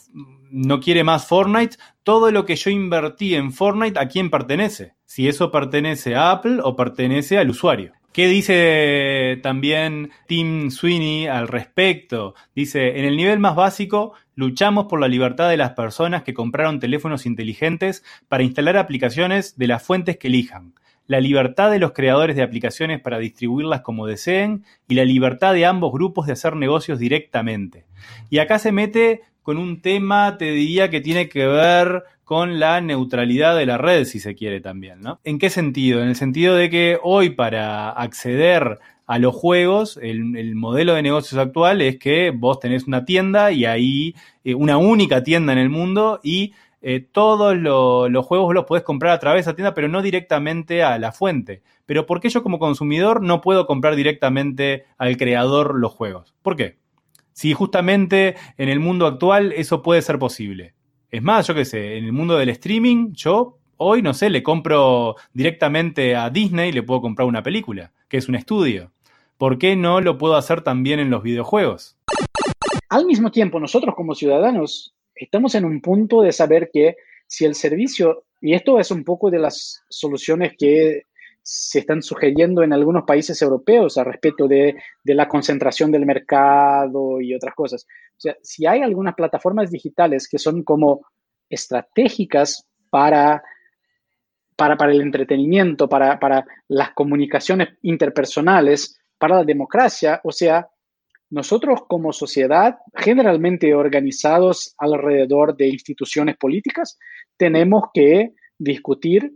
no 0.51 0.79
quiere 0.79 1.03
más 1.03 1.27
Fortnite, 1.27 1.77
todo 2.03 2.31
lo 2.31 2.45
que 2.45 2.55
yo 2.55 2.69
invertí 2.69 3.35
en 3.35 3.51
Fortnite, 3.51 3.99
¿a 3.99 4.07
quién 4.07 4.29
pertenece? 4.29 4.93
Si 5.05 5.27
eso 5.27 5.51
pertenece 5.51 6.15
a 6.15 6.31
Apple 6.31 6.59
o 6.63 6.75
pertenece 6.75 7.37
al 7.37 7.49
usuario. 7.49 7.93
¿Qué 8.13 8.27
dice 8.27 9.39
también 9.41 10.11
Tim 10.27 10.69
Sweeney 10.69 11.25
al 11.25 11.47
respecto? 11.47 12.35
Dice, 12.55 12.99
en 12.99 13.05
el 13.05 13.17
nivel 13.17 13.39
más 13.39 13.55
básico, 13.55 14.13
luchamos 14.35 14.85
por 14.85 14.99
la 14.99 15.07
libertad 15.07 15.49
de 15.49 15.57
las 15.57 15.71
personas 15.71 16.21
que 16.21 16.35
compraron 16.35 16.79
teléfonos 16.79 17.25
inteligentes 17.25 18.03
para 18.27 18.43
instalar 18.43 18.77
aplicaciones 18.77 19.57
de 19.57 19.65
las 19.65 19.81
fuentes 19.81 20.17
que 20.17 20.27
elijan, 20.27 20.75
la 21.07 21.19
libertad 21.19 21.71
de 21.71 21.79
los 21.79 21.91
creadores 21.91 22.35
de 22.35 22.43
aplicaciones 22.43 23.01
para 23.01 23.19
distribuirlas 23.19 23.81
como 23.81 24.07
deseen 24.07 24.63
y 24.87 24.95
la 24.95 25.05
libertad 25.05 25.53
de 25.53 25.65
ambos 25.65 25.91
grupos 25.91 26.27
de 26.27 26.33
hacer 26.33 26.55
negocios 26.55 26.99
directamente. 26.99 27.85
Y 28.29 28.39
acá 28.39 28.59
se 28.59 28.71
mete 28.71 29.21
con 29.41 29.57
un 29.57 29.81
tema, 29.81 30.37
te 30.37 30.51
diría, 30.51 30.89
que 30.89 31.01
tiene 31.01 31.27
que 31.27 31.45
ver 31.45 32.03
con 32.23 32.59
la 32.59 32.79
neutralidad 32.79 33.57
de 33.57 33.65
la 33.65 33.77
red, 33.77 34.05
si 34.05 34.19
se 34.19 34.35
quiere 34.35 34.61
también, 34.61 35.01
¿no? 35.01 35.19
¿En 35.25 35.37
qué 35.37 35.49
sentido? 35.49 36.01
En 36.01 36.07
el 36.07 36.15
sentido 36.15 36.55
de 36.55 36.69
que 36.69 36.97
hoy 37.03 37.31
para 37.31 37.89
acceder 37.89 38.79
a 39.05 39.19
los 39.19 39.35
juegos, 39.35 39.99
el, 40.01 40.55
modelo 40.55 40.93
de 40.93 41.01
negocios 41.01 41.39
actual 41.39 41.81
es 41.81 41.97
que 41.99 42.31
vos 42.31 42.59
tenés 42.59 42.87
una 42.87 43.03
tienda 43.03 43.51
y 43.51 43.65
ahí, 43.65 44.15
eh, 44.45 44.55
una 44.55 44.77
única 44.77 45.23
tienda 45.23 45.51
en 45.51 45.59
el 45.59 45.69
mundo 45.69 46.21
y 46.23 46.53
eh, 46.85 46.99
todos 46.99 47.55
los 47.55 48.25
juegos 48.25 48.53
los 48.53 48.65
podés 48.65 48.83
comprar 48.83 49.13
a 49.13 49.19
través 49.19 49.45
de 49.45 49.49
esa 49.49 49.55
tienda, 49.55 49.73
pero 49.73 49.87
no 49.87 50.01
directamente 50.01 50.83
a 50.83 50.99
la 50.99 51.13
fuente. 51.13 51.63
Pero 51.85 52.05
¿por 52.05 52.19
qué 52.19 52.27
yo 52.27 52.43
como 52.43 52.59
consumidor 52.59 53.21
no 53.21 53.39
puedo 53.39 53.65
comprar 53.65 53.95
directamente 53.95 54.83
al 54.97 55.15
creador 55.15 55.79
los 55.79 55.93
juegos? 55.93 56.35
¿Por 56.41 56.57
qué? 56.57 56.77
Si 57.31 57.53
justamente 57.53 58.35
en 58.57 58.67
el 58.67 58.81
mundo 58.81 59.07
actual 59.07 59.53
eso 59.53 59.81
puede 59.81 60.01
ser 60.01 60.19
posible. 60.19 60.73
Es 61.09 61.23
más, 61.23 61.47
yo 61.47 61.55
qué 61.55 61.63
sé, 61.63 61.97
en 61.97 62.03
el 62.03 62.11
mundo 62.11 62.37
del 62.37 62.49
streaming, 62.49 63.13
yo 63.13 63.59
hoy, 63.77 64.01
no 64.01 64.13
sé, 64.13 64.29
le 64.29 64.43
compro 64.43 65.15
directamente 65.31 66.17
a 66.17 66.29
Disney, 66.29 66.73
le 66.73 66.83
puedo 66.83 66.99
comprar 66.99 67.29
una 67.29 67.43
película, 67.43 67.93
que 68.09 68.17
es 68.17 68.27
un 68.27 68.35
estudio. 68.35 68.91
¿Por 69.37 69.57
qué 69.57 69.77
no 69.77 70.01
lo 70.01 70.17
puedo 70.17 70.35
hacer 70.35 70.61
también 70.61 70.99
en 70.99 71.09
los 71.09 71.23
videojuegos? 71.23 71.97
Al 72.89 73.05
mismo 73.05 73.31
tiempo, 73.31 73.59
nosotros 73.61 73.95
como 73.95 74.15
ciudadanos 74.15 74.93
estamos 75.15 75.55
en 75.55 75.65
un 75.65 75.81
punto 75.81 76.21
de 76.21 76.31
saber 76.31 76.69
que 76.71 76.95
si 77.27 77.45
el 77.45 77.55
servicio, 77.55 78.25
y 78.41 78.53
esto 78.53 78.79
es 78.79 78.91
un 78.91 79.03
poco 79.03 79.29
de 79.29 79.39
las 79.39 79.83
soluciones 79.89 80.53
que 80.57 81.03
se 81.41 81.79
están 81.79 82.01
sugiriendo 82.01 82.63
en 82.63 82.71
algunos 82.71 83.03
países 83.03 83.41
europeos 83.41 83.97
a 83.97 84.03
respecto 84.05 84.47
de, 84.47 84.75
la 85.03 85.27
concentración 85.27 85.91
del 85.91 86.05
mercado 86.05 87.19
y 87.19 87.35
otras 87.35 87.53
cosas. 87.53 87.85
O 88.17 88.19
sea, 88.19 88.37
si 88.41 88.65
hay 88.65 88.81
algunas 88.81 89.13
plataformas 89.13 89.69
digitales 89.69 90.27
que 90.29 90.39
son 90.39 90.63
como 90.63 91.05
estratégicas 91.49 92.65
para, 92.89 93.43
para, 94.55 94.77
para 94.77 94.93
el 94.93 95.01
entretenimiento, 95.01 95.89
para, 95.89 96.17
para 96.17 96.45
las 96.69 96.91
comunicaciones 96.91 97.69
interpersonales, 97.81 98.97
para 99.17 99.37
la 99.37 99.43
democracia, 99.43 100.21
o 100.23 100.31
sea, 100.31 100.69
nosotros 101.33 101.79
como 101.87 102.13
sociedad, 102.13 102.77
generalmente 102.93 103.73
organizados 103.73 104.75
alrededor 104.77 105.57
de 105.57 105.67
instituciones 105.67 106.37
políticas, 106.37 106.99
tenemos 107.37 107.85
que 107.91 108.33
discutir 108.59 109.33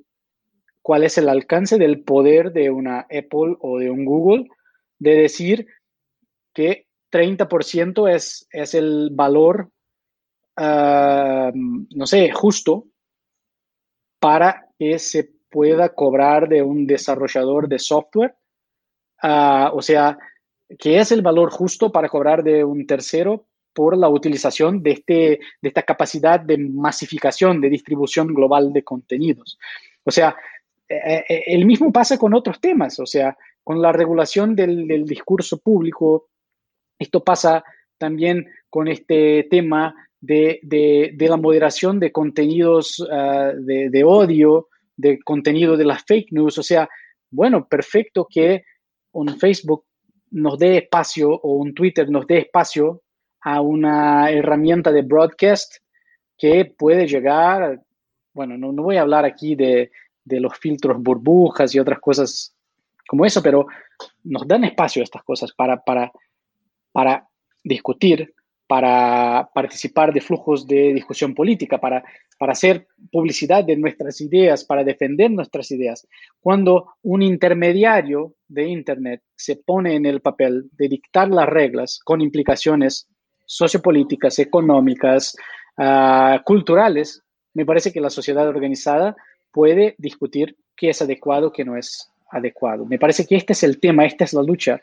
cuál 0.84 1.06
es 1.06 1.18
el 1.18 1.28
alcance 1.28 1.80
del 1.80 2.04
poder 2.04 2.52
de 2.54 2.70
una 2.70 3.00
Apple 3.00 3.58
o 3.62 3.80
de 3.80 3.90
un 3.90 4.06
Google 4.06 4.46
de 5.00 5.16
decir 5.16 5.66
que 6.54 6.86
30% 7.12 8.14
es, 8.14 8.48
es 8.52 8.76
el 8.76 9.10
valor, 9.12 9.72
ah, 10.56 11.52
no 11.54 12.06
sé, 12.06 12.30
justo 12.32 12.86
para 14.20 14.68
que 14.78 15.00
se 15.00 15.32
pueda 15.50 15.96
cobrar 15.96 16.48
de 16.48 16.62
un 16.62 16.86
desarrollador 16.86 17.68
de 17.68 17.80
software. 17.80 18.36
Ah, 19.20 19.72
o 19.74 19.82
sea, 19.82 20.20
que 20.78 21.00
es 21.00 21.12
el 21.12 21.22
valor 21.22 21.50
justo 21.52 21.92
para 21.92 22.10
cobrar 22.10 22.44
de 22.44 22.64
un 22.64 22.86
tercero 22.86 23.46
por 23.74 23.96
la 23.96 24.10
utilización 24.10 24.82
de, 24.82 24.92
este, 24.92 25.14
de 25.62 25.68
esta 25.70 25.84
capacidad 25.84 26.40
de 26.40 26.58
masificación, 26.58 27.62
de 27.62 27.70
distribución 27.70 28.34
global 28.34 28.74
de 28.74 28.84
contenidos. 28.84 29.60
O 30.04 30.12
sea, 30.12 30.36
eh, 30.90 31.24
eh, 31.30 31.44
el 31.48 31.66
mismo 31.66 31.92
pasa 31.92 32.18
con 32.18 32.34
otros 32.34 32.60
temas, 32.60 33.00
o 33.00 33.06
sea, 33.06 33.38
con 33.64 33.82
la 33.82 33.92
regulación 33.92 34.56
del, 34.56 35.06
discurso 35.06 35.60
público, 35.60 36.30
esto 36.98 37.24
pasa 37.24 37.64
también 37.98 38.48
con 38.70 38.88
este 38.88 39.48
tema 39.52 39.94
de, 40.22 40.62
la 41.20 41.38
moderación 41.38 42.00
de 42.00 42.12
contenidos 42.12 43.06
ah, 43.12 43.52
de, 43.56 44.04
odio, 44.06 44.70
de 44.96 45.20
contenido 45.20 45.76
de 45.76 45.86
las 45.86 46.04
fake 46.06 46.32
news, 46.32 46.58
o 46.58 46.64
sea, 46.64 46.90
bueno, 47.30 47.68
perfecto 47.68 48.26
que 48.30 48.64
un 49.12 49.38
Facebook 49.38 49.84
nos 50.32 50.58
dé 50.58 50.78
espacio 50.78 51.30
o 51.30 51.54
un 51.54 51.74
Twitter 51.74 52.10
nos 52.10 52.28
dé 52.28 52.40
espacio 52.40 53.04
a 53.42 53.62
una 53.62 54.30
herramienta 54.32 54.92
de 54.92 55.02
broadcast 55.02 55.76
que 56.38 56.66
puede 56.66 57.08
llegar, 57.08 57.82
bueno, 58.34 58.58
no 58.58 58.84
voy 58.84 58.98
a 58.98 59.02
hablar 59.02 59.26
aquí 59.26 59.56
de, 59.56 59.92
de 60.24 60.40
los 60.40 60.58
filtros 60.58 61.02
burbujas 61.02 61.74
y 61.74 61.80
otras 61.80 62.00
cosas 62.00 62.54
como 63.08 63.26
eso, 63.26 63.42
pero 63.42 63.66
nos 64.24 64.48
dan 64.48 64.66
espacio 64.66 65.02
a 65.02 65.06
estas 65.06 65.24
cosas 65.24 65.54
para, 65.54 65.82
para, 65.82 66.12
para 66.92 67.28
discutir, 67.64 68.34
para 68.68 69.50
participar 69.54 70.14
de 70.14 70.20
flujos 70.20 70.68
de 70.68 70.94
discusión 70.94 71.34
política, 71.34 71.80
para, 71.80 72.04
para 72.38 72.52
hacer 72.52 72.88
publicidad 73.12 73.64
de 73.64 73.78
nuestras 73.78 74.20
ideas, 74.20 74.66
para 74.66 74.84
defender 74.84 75.32
nuestras 75.32 75.72
ideas. 75.72 76.06
Cuando 76.42 76.96
un 77.04 77.22
intermediario 77.22 78.34
de 78.48 78.68
Internet 78.68 79.22
se 79.36 79.56
pone 79.56 79.96
en 79.96 80.06
el 80.06 80.20
papel 80.20 80.70
de 80.74 80.90
dictar 80.90 81.30
las 81.30 81.48
reglas 81.48 82.00
con 82.04 82.20
implicaciones 82.22 83.08
sociopolíticas, 83.46 84.38
económicas, 84.40 85.36
ah, 85.78 86.42
culturales, 86.46 87.24
me 87.54 87.66
parece 87.66 87.94
que 87.94 88.02
la 88.02 88.10
sociedad 88.10 88.48
organizada 88.48 89.16
puede 89.52 89.96
discutir 89.98 90.58
qué 90.76 90.90
es 90.90 91.02
adecuado, 91.02 91.54
qué 91.54 91.64
no 91.64 91.78
es 91.78 92.12
adecuado. 92.30 92.86
Me 92.86 93.00
parece 93.00 93.26
que 93.26 93.38
este 93.38 93.54
es 93.54 93.64
el 93.64 93.80
tema, 93.80 94.06
esta 94.06 94.26
es 94.26 94.34
la 94.34 94.44
lucha 94.44 94.82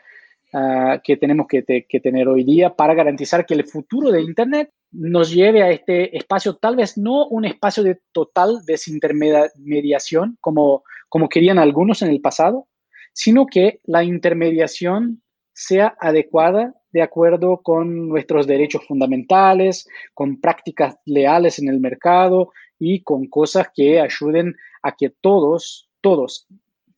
ah, 0.55 1.01
que 1.03 1.17
tenemos 1.17 1.47
que, 1.47 1.61
tener 1.63 2.27
hoy 2.27 2.43
día 2.43 2.75
para 2.75 2.93
garantizar 2.93 3.45
que 3.45 3.53
el 3.53 3.65
futuro 3.65 4.11
de 4.11 4.21
Internet 4.21 4.71
nos 4.91 5.31
lleve 5.31 5.61
a 5.61 5.71
este 5.71 6.17
espacio, 6.17 6.55
tal 6.55 6.77
vez 6.77 6.97
no 6.97 7.27
un 7.27 7.45
espacio 7.45 7.83
de 7.83 7.99
total 8.11 8.61
desintermediación 8.65 10.37
como, 10.41 10.83
como 11.09 11.29
querían 11.29 11.59
algunos 11.59 12.01
en 12.01 12.09
el 12.09 12.21
pasado, 12.21 12.67
sino 13.13 13.45
que 13.45 13.81
la 13.83 14.03
intermediación 14.03 15.21
sea 15.53 15.95
adecuada 15.99 16.73
de 16.91 17.01
acuerdo 17.01 17.61
con 17.61 18.07
nuestros 18.07 18.47
derechos 18.47 18.85
fundamentales, 18.87 19.87
con 20.13 20.39
prácticas 20.39 20.95
leales 21.05 21.59
en 21.59 21.67
el 21.67 21.79
mercado 21.79 22.51
y 22.79 23.03
con 23.03 23.27
cosas 23.27 23.67
que 23.75 23.99
ayuden 23.99 24.55
a 24.81 24.95
que 24.95 25.09
todos, 25.09 25.89
todos, 26.01 26.47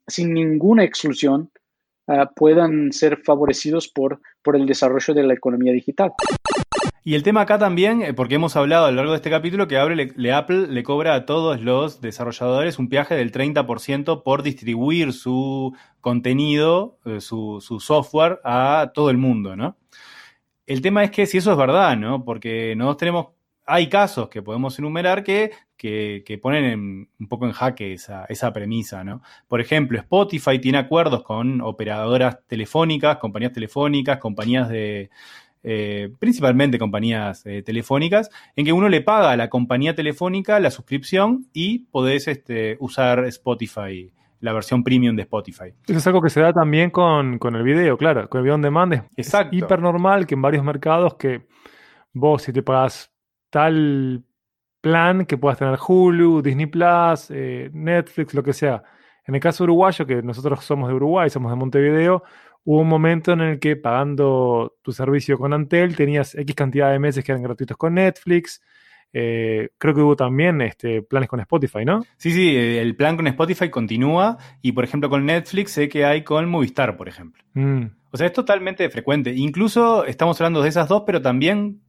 sin 0.08 0.34
ninguna 0.34 0.84
exclusión, 0.84 1.52
ah, 2.08 2.30
puedan 2.36 2.92
ser 2.92 3.18
favorecidos 3.24 3.88
por, 3.88 4.22
por 4.42 4.56
el 4.56 4.66
desarrollo 4.66 5.14
de 5.14 5.24
la 5.24 5.34
economía 5.34 5.74
digital. 5.74 6.12
Y 7.08 7.16
el 7.16 7.24
tema 7.24 7.40
acá 7.40 7.58
también, 7.58 8.02
eh, 8.02 8.14
porque 8.14 8.36
hemos 8.36 8.58
hablado 8.58 8.86
a 8.86 8.92
lo 8.92 8.98
largo 8.98 9.12
de 9.14 9.16
este 9.16 9.30
capítulo, 9.30 9.70
que 9.70 9.78
Apple 9.78 10.12
le, 10.14 10.34
Apple 10.34 10.68
le 10.68 10.84
cobra 10.84 11.16
a 11.16 11.26
todos 11.26 11.62
los 11.62 12.02
desarrolladores 12.02 12.80
un 12.80 12.90
viaje 12.90 13.16
del 13.16 13.32
30% 13.32 14.24
por 14.24 14.44
distribuir 14.44 15.14
su 15.14 15.74
contenido, 16.02 17.00
eh, 17.06 17.22
su, 17.22 17.62
su, 17.62 17.80
software 17.80 18.42
a 18.44 18.92
todo 18.94 19.10
el 19.10 19.18
mundo, 19.18 19.56
¿no? 19.56 19.78
El 20.66 20.82
tema 20.82 21.02
es 21.06 21.12
que 21.12 21.26
si 21.28 21.38
eso 21.38 21.54
es 21.54 21.58
verdad, 21.58 21.96
¿no? 21.96 22.26
Porque 22.26 22.76
nosotros 22.76 22.98
tenemos, 22.98 23.28
hay 23.68 23.90
casos 23.90 24.30
que 24.30 24.42
podemos 24.42 24.80
enumerar 24.80 25.24
que, 25.24 25.52
que, 25.78 26.40
ponen 26.42 27.10
un 27.20 27.28
poco 27.28 27.46
en 27.46 27.52
jaque 27.52 27.94
esa, 27.94 28.26
esa 28.30 28.52
premisa, 28.54 29.04
¿no? 29.04 29.22
Por 29.48 29.62
ejemplo, 29.62 30.00
Spotify 30.00 30.58
tiene 30.60 30.78
acuerdos 30.78 31.22
con 31.24 31.62
operadoras 31.62 32.40
telefónicas, 32.48 33.18
compañías 33.18 33.52
telefónicas, 33.52 34.18
compañías 34.18 34.70
de 34.70 35.10
eh, 35.64 36.14
principalmente 36.18 36.80
compañías 36.80 37.46
eh, 37.46 37.62
telefónicas, 37.62 38.30
en 38.56 38.64
que 38.64 38.72
uno 38.72 38.88
le 38.88 39.02
paga 39.02 39.32
a 39.32 39.38
la 39.38 39.50
compañía 39.50 39.94
telefónica 39.94 40.62
la 40.62 40.72
suscripción 40.72 41.48
y 41.52 41.80
podés 41.80 42.30
este, 42.30 42.78
usar 42.80 43.26
Spotify, 43.26 44.14
la 44.40 44.54
versión 44.54 44.82
premium 44.82 45.18
de 45.18 45.24
Spotify. 45.24 45.74
Eso 45.86 45.98
es 45.98 46.08
algo 46.08 46.22
que 46.22 46.30
se 46.30 46.40
da 46.40 46.54
también 46.54 46.90
con, 46.90 47.38
el 47.54 47.64
video, 47.64 47.98
claro, 47.98 48.30
con 48.30 48.40
el 48.40 48.44
video 48.44 48.56
on 48.56 48.62
demand. 48.62 48.94
Es, 48.94 49.04
Exacto. 49.18 49.58
hiper 49.58 49.82
normal 49.82 50.26
que 50.26 50.36
en 50.36 50.42
varios 50.42 50.64
mercados 50.64 51.16
que 51.16 51.46
vos 52.14 52.44
si 52.44 52.54
te 52.54 52.64
pagas 52.64 53.12
tal 53.58 54.24
plan 54.82 55.26
que 55.26 55.36
puedas 55.36 55.58
tener 55.58 55.80
Hulu, 55.86 56.44
Disney 56.44 56.68
Plus, 56.68 57.32
eh, 57.32 57.72
Netflix, 57.74 58.36
lo 58.36 58.44
que 58.44 58.54
sea. 58.54 58.84
En 59.26 59.34
el 59.34 59.42
caso 59.42 59.64
uruguayo, 59.64 60.06
que 60.06 60.22
nosotros 60.22 60.64
somos 60.64 60.90
de 60.90 60.94
Uruguay, 60.94 61.32
somos 61.32 61.52
de 61.52 61.56
Montevideo, 61.56 62.24
hubo 62.66 62.82
un 62.82 62.88
momento 62.88 63.32
en 63.34 63.42
el 63.42 63.60
que 63.60 63.76
pagando 63.76 64.76
tu 64.84 64.92
servicio 64.92 65.40
con 65.40 65.54
Antel 65.54 65.96
tenías 65.96 66.36
X 66.36 66.56
cantidad 66.56 66.92
de 66.92 67.00
meses 67.00 67.26
que 67.26 67.32
eran 67.32 67.42
gratuitos 67.42 67.78
con 67.78 67.96
Netflix. 67.96 68.62
Eh, 69.14 69.70
creo 69.78 69.96
que 69.96 70.02
hubo 70.02 70.16
también 70.16 70.62
este, 70.62 71.02
planes 71.02 71.30
con 71.30 71.40
Spotify, 71.40 71.86
¿no? 71.86 72.04
Sí, 72.18 72.32
sí, 72.32 72.56
el 72.56 72.96
plan 72.96 73.16
con 73.16 73.28
Spotify 73.28 73.70
continúa 73.70 74.38
y, 74.62 74.74
por 74.74 74.84
ejemplo, 74.84 75.10
con 75.10 75.26
Netflix 75.26 75.72
sé 75.72 75.90
que 75.90 76.06
hay 76.06 76.24
con 76.24 76.50
Movistar, 76.50 76.98
por 76.98 77.08
ejemplo. 77.08 77.44
Mm. 77.54 77.86
O 78.12 78.18
sea, 78.18 78.28
es 78.28 78.34
totalmente 78.34 78.90
frecuente. 78.90 79.34
Incluso 79.36 80.06
estamos 80.06 80.40
hablando 80.40 80.62
de 80.62 80.70
esas 80.70 80.88
dos, 80.88 81.04
pero 81.06 81.22
también 81.22 81.82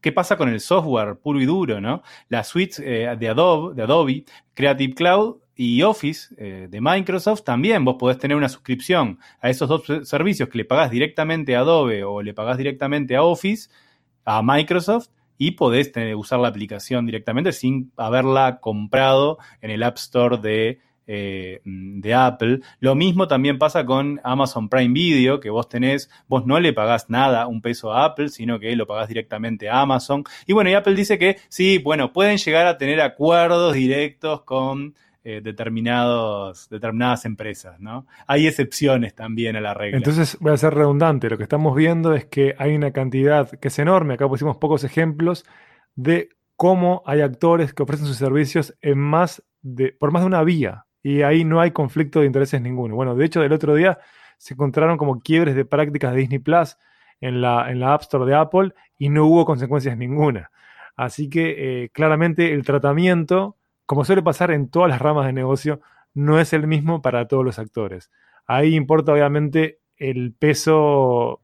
qué 0.00 0.12
pasa 0.12 0.36
con 0.36 0.48
el 0.48 0.60
software 0.60 1.16
puro 1.16 1.40
y 1.40 1.46
duro, 1.46 1.80
¿no? 1.80 2.02
Las 2.28 2.48
suites 2.48 2.80
eh, 2.84 3.14
de 3.18 3.28
Adobe, 3.28 3.74
de 3.74 3.82
Adobe, 3.82 4.24
Creative 4.54 4.94
Cloud 4.94 5.36
y 5.54 5.82
Office 5.82 6.34
eh, 6.38 6.68
de 6.70 6.80
Microsoft 6.80 7.42
también 7.44 7.84
vos 7.84 7.96
podés 7.98 8.16
tener 8.16 8.34
una 8.34 8.48
suscripción 8.48 9.18
a 9.42 9.50
esos 9.50 9.68
dos 9.68 10.08
servicios 10.08 10.48
que 10.48 10.56
le 10.56 10.64
pagás 10.64 10.90
directamente 10.90 11.54
a 11.54 11.60
Adobe 11.60 12.02
o 12.02 12.22
le 12.22 12.32
pagás 12.32 12.56
directamente 12.56 13.14
a 13.14 13.22
Office, 13.22 13.68
a 14.24 14.42
Microsoft, 14.42 15.08
y 15.40 15.52
podés 15.52 15.90
usar 16.16 16.38
la 16.38 16.48
aplicación 16.48 17.06
directamente 17.06 17.52
sin 17.52 17.92
haberla 17.96 18.60
comprado 18.60 19.38
en 19.62 19.70
el 19.70 19.82
App 19.82 19.96
Store 19.96 20.36
de, 20.36 20.80
eh, 21.06 21.62
de 21.64 22.14
Apple. 22.14 22.60
Lo 22.78 22.94
mismo 22.94 23.26
también 23.26 23.58
pasa 23.58 23.86
con 23.86 24.20
Amazon 24.22 24.68
Prime 24.68 24.92
Video, 24.92 25.40
que 25.40 25.48
vos 25.48 25.66
tenés, 25.66 26.10
vos 26.28 26.44
no 26.44 26.60
le 26.60 26.74
pagás 26.74 27.08
nada, 27.08 27.46
un 27.46 27.62
peso 27.62 27.90
a 27.90 28.04
Apple, 28.04 28.28
sino 28.28 28.60
que 28.60 28.76
lo 28.76 28.86
pagás 28.86 29.08
directamente 29.08 29.70
a 29.70 29.80
Amazon. 29.80 30.24
Y 30.46 30.52
bueno, 30.52 30.68
y 30.68 30.74
Apple 30.74 30.94
dice 30.94 31.18
que 31.18 31.38
sí, 31.48 31.78
bueno, 31.78 32.12
pueden 32.12 32.36
llegar 32.36 32.66
a 32.66 32.76
tener 32.76 33.00
acuerdos 33.00 33.72
directos 33.72 34.42
con 34.42 34.94
eh, 35.36 35.40
determinados, 35.40 36.68
determinadas 36.68 37.24
empresas, 37.24 37.78
¿no? 37.80 38.06
Hay 38.26 38.46
excepciones 38.46 39.14
también 39.14 39.56
a 39.56 39.60
la 39.60 39.74
regla. 39.74 39.96
Entonces, 39.96 40.36
voy 40.40 40.52
a 40.52 40.56
ser 40.56 40.74
redundante, 40.74 41.30
lo 41.30 41.36
que 41.36 41.44
estamos 41.44 41.76
viendo 41.76 42.14
es 42.14 42.24
que 42.24 42.54
hay 42.58 42.74
una 42.74 42.90
cantidad 42.90 43.50
que 43.50 43.68
es 43.68 43.78
enorme, 43.78 44.14
acá 44.14 44.28
pusimos 44.28 44.56
pocos 44.56 44.84
ejemplos, 44.84 45.44
de 45.94 46.30
cómo 46.56 47.02
hay 47.06 47.20
actores 47.20 47.72
que 47.72 47.82
ofrecen 47.82 48.06
sus 48.06 48.16
servicios 48.16 48.76
en 48.80 48.98
más 48.98 49.42
de, 49.62 49.92
por 49.92 50.10
más 50.12 50.22
de 50.22 50.26
una 50.26 50.42
vía, 50.42 50.86
y 51.02 51.22
ahí 51.22 51.44
no 51.44 51.60
hay 51.60 51.70
conflicto 51.70 52.20
de 52.20 52.26
intereses 52.26 52.60
ninguno. 52.60 52.94
Bueno, 52.94 53.14
de 53.14 53.24
hecho, 53.24 53.40
del 53.40 53.52
otro 53.52 53.74
día 53.74 53.98
se 54.38 54.54
encontraron 54.54 54.98
como 54.98 55.20
quiebres 55.20 55.54
de 55.54 55.64
prácticas 55.64 56.12
de 56.12 56.20
Disney 56.20 56.38
Plus 56.38 56.76
en 57.20 57.40
la, 57.40 57.70
en 57.70 57.80
la 57.80 57.94
App 57.94 58.02
Store 58.02 58.26
de 58.26 58.34
Apple 58.34 58.72
y 58.98 59.10
no 59.10 59.26
hubo 59.26 59.44
consecuencias 59.44 59.96
ninguna. 59.96 60.50
Así 60.96 61.28
que 61.30 61.84
eh, 61.84 61.88
claramente 61.90 62.52
el 62.52 62.64
tratamiento 62.64 63.56
como 63.90 64.04
suele 64.04 64.22
pasar 64.22 64.52
en 64.52 64.68
todas 64.68 64.88
las 64.88 65.00
ramas 65.00 65.26
de 65.26 65.32
negocio, 65.32 65.80
no 66.14 66.38
es 66.38 66.52
el 66.52 66.68
mismo 66.68 67.02
para 67.02 67.26
todos 67.26 67.44
los 67.44 67.58
actores. 67.58 68.08
Ahí 68.46 68.76
importa 68.76 69.12
obviamente 69.12 69.80
el 69.96 70.32
peso 70.32 71.40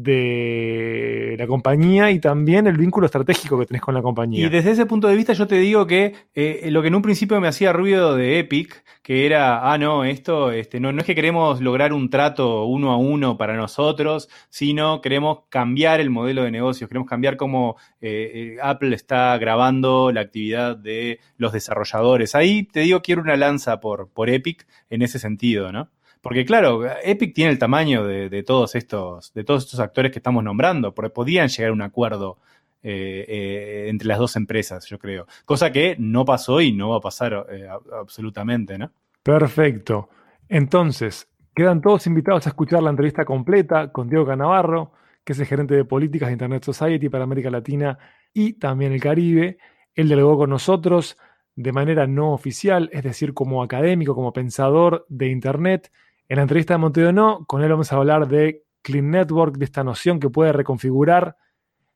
de 0.00 1.34
la 1.36 1.48
compañía 1.48 2.12
y 2.12 2.20
también 2.20 2.68
el 2.68 2.78
vínculo 2.78 3.06
estratégico 3.06 3.58
que 3.58 3.66
tenés 3.66 3.82
con 3.82 3.94
la 3.94 4.00
compañía. 4.00 4.46
Y 4.46 4.48
desde 4.48 4.70
ese 4.70 4.86
punto 4.86 5.08
de 5.08 5.16
vista 5.16 5.32
yo 5.32 5.48
te 5.48 5.56
digo 5.56 5.88
que 5.88 6.14
eh, 6.36 6.68
lo 6.70 6.82
que 6.82 6.88
en 6.88 6.94
un 6.94 7.02
principio 7.02 7.40
me 7.40 7.48
hacía 7.48 7.72
ruido 7.72 8.14
de 8.14 8.38
Epic, 8.38 8.84
que 9.02 9.26
era, 9.26 9.72
ah, 9.72 9.76
no, 9.76 10.04
esto 10.04 10.52
este, 10.52 10.78
no, 10.78 10.92
no 10.92 11.00
es 11.00 11.04
que 11.04 11.16
queremos 11.16 11.60
lograr 11.60 11.92
un 11.92 12.10
trato 12.10 12.64
uno 12.66 12.92
a 12.92 12.96
uno 12.96 13.36
para 13.36 13.56
nosotros, 13.56 14.28
sino 14.50 15.00
queremos 15.00 15.40
cambiar 15.48 15.98
el 15.98 16.10
modelo 16.10 16.44
de 16.44 16.52
negocios, 16.52 16.88
queremos 16.88 17.08
cambiar 17.08 17.36
cómo 17.36 17.74
eh, 18.00 18.30
eh, 18.34 18.56
Apple 18.62 18.94
está 18.94 19.36
grabando 19.36 20.12
la 20.12 20.20
actividad 20.20 20.76
de 20.76 21.18
los 21.38 21.52
desarrolladores. 21.52 22.36
Ahí 22.36 22.62
te 22.62 22.80
digo, 22.80 23.02
quiero 23.02 23.20
una 23.20 23.36
lanza 23.36 23.80
por, 23.80 24.12
por 24.12 24.30
Epic 24.30 24.64
en 24.90 25.02
ese 25.02 25.18
sentido, 25.18 25.72
¿no? 25.72 25.90
Porque 26.28 26.44
claro, 26.44 26.82
Epic 27.02 27.32
tiene 27.32 27.52
el 27.52 27.58
tamaño 27.58 28.04
de, 28.04 28.42
todos 28.42 28.74
estos, 28.74 29.32
de 29.32 29.44
todos 29.44 29.64
estos 29.64 29.80
actores 29.80 30.12
que 30.12 30.18
estamos 30.18 30.44
nombrando, 30.44 30.92
porque 30.92 31.08
podían 31.08 31.48
llegar 31.48 31.70
a 31.70 31.72
un 31.72 31.80
acuerdo 31.80 32.36
eh, 32.82 33.24
eh, 33.26 33.86
entre 33.88 34.08
las 34.08 34.18
dos 34.18 34.36
empresas, 34.36 34.84
yo 34.84 34.98
creo. 34.98 35.26
Cosa 35.46 35.72
que 35.72 35.96
no 35.98 36.26
pasó 36.26 36.60
y 36.60 36.72
no 36.72 36.90
va 36.90 36.98
a 36.98 37.00
pasar 37.00 37.46
eh, 37.50 37.66
absolutamente, 37.98 38.76
¿no? 38.76 38.92
Perfecto. 39.22 40.10
Entonces, 40.50 41.30
quedan 41.54 41.80
todos 41.80 42.06
invitados 42.06 42.46
a 42.46 42.50
escuchar 42.50 42.82
la 42.82 42.90
entrevista 42.90 43.24
completa 43.24 43.90
con 43.90 44.10
Diego 44.10 44.26
Canavarro, 44.26 44.92
que 45.24 45.32
es 45.32 45.38
el 45.38 45.46
gerente 45.46 45.76
de 45.76 45.86
políticas 45.86 46.28
de 46.28 46.34
Internet 46.34 46.62
Society 46.62 47.08
para 47.08 47.24
América 47.24 47.48
Latina 47.48 47.98
y 48.34 48.52
también 48.52 48.92
el 48.92 49.00
Caribe. 49.00 49.56
Él 49.94 50.10
delegó 50.10 50.36
con 50.36 50.50
nosotros 50.50 51.16
de 51.56 51.72
manera 51.72 52.06
no 52.06 52.34
oficial, 52.34 52.90
es 52.92 53.02
decir, 53.02 53.32
como 53.32 53.62
académico, 53.62 54.14
como 54.14 54.34
pensador 54.34 55.06
de 55.08 55.28
Internet, 55.28 55.90
en 56.28 56.36
la 56.36 56.42
entrevista 56.42 56.76
de 56.76 57.12
No, 57.12 57.44
con 57.46 57.62
él 57.62 57.70
vamos 57.70 57.90
a 57.92 57.96
hablar 57.96 58.28
de 58.28 58.64
Clean 58.82 59.10
Network, 59.10 59.56
de 59.56 59.64
esta 59.64 59.82
noción 59.82 60.20
que 60.20 60.28
puede 60.28 60.52
reconfigurar, 60.52 61.36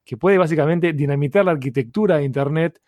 que 0.04 0.16
puede 0.16 0.38
básicamente 0.38 0.94
dinamitar 0.94 1.44
la 1.44 1.52
arquitectura 1.52 2.16
de 2.16 2.24
Internet. 2.24 2.80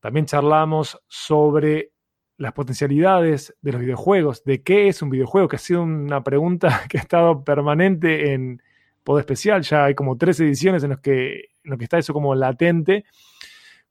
También 0.00 0.26
charlamos 0.26 1.00
sobre 1.08 1.90
las 2.38 2.52
potencialidades 2.52 3.56
de 3.60 3.72
los 3.72 3.80
videojuegos, 3.80 4.44
de 4.44 4.62
qué 4.62 4.88
es 4.88 5.02
un 5.02 5.10
videojuego, 5.10 5.48
que 5.48 5.56
ha 5.56 5.58
sido 5.58 5.82
una 5.82 6.22
pregunta 6.22 6.82
que 6.88 6.98
ha 6.98 7.00
estado 7.00 7.42
permanente 7.42 8.32
en 8.32 8.62
Pod 9.02 9.18
Especial. 9.18 9.62
Ya 9.62 9.86
hay 9.86 9.94
como 9.94 10.16
tres 10.16 10.38
ediciones 10.38 10.84
en 10.84 10.90
las 10.90 11.00
que, 11.00 11.48
que 11.64 11.84
está 11.84 11.98
eso 11.98 12.12
como 12.12 12.34
latente. 12.34 13.04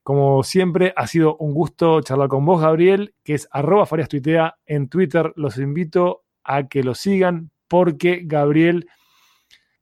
Como 0.01 0.43
siempre, 0.43 0.93
ha 0.95 1.08
sido 1.08 1.36
un 1.38 1.53
gusto 1.53 1.99
charlar 2.01 2.29
con 2.29 2.45
vos, 2.45 2.62
Gabriel, 2.62 3.15
que 3.23 3.34
es 3.34 3.49
arroba 3.51 3.86
Farias 3.86 4.08
Tuitea 4.08 4.55
en 4.65 4.88
Twitter. 4.88 5.34
Los 5.36 5.58
invito 5.58 6.24
a 6.45 6.67
que 6.67 6.84
lo 6.84 6.95
sigan 6.95 7.51
porque 7.67 8.21
Gabriel 8.23 8.88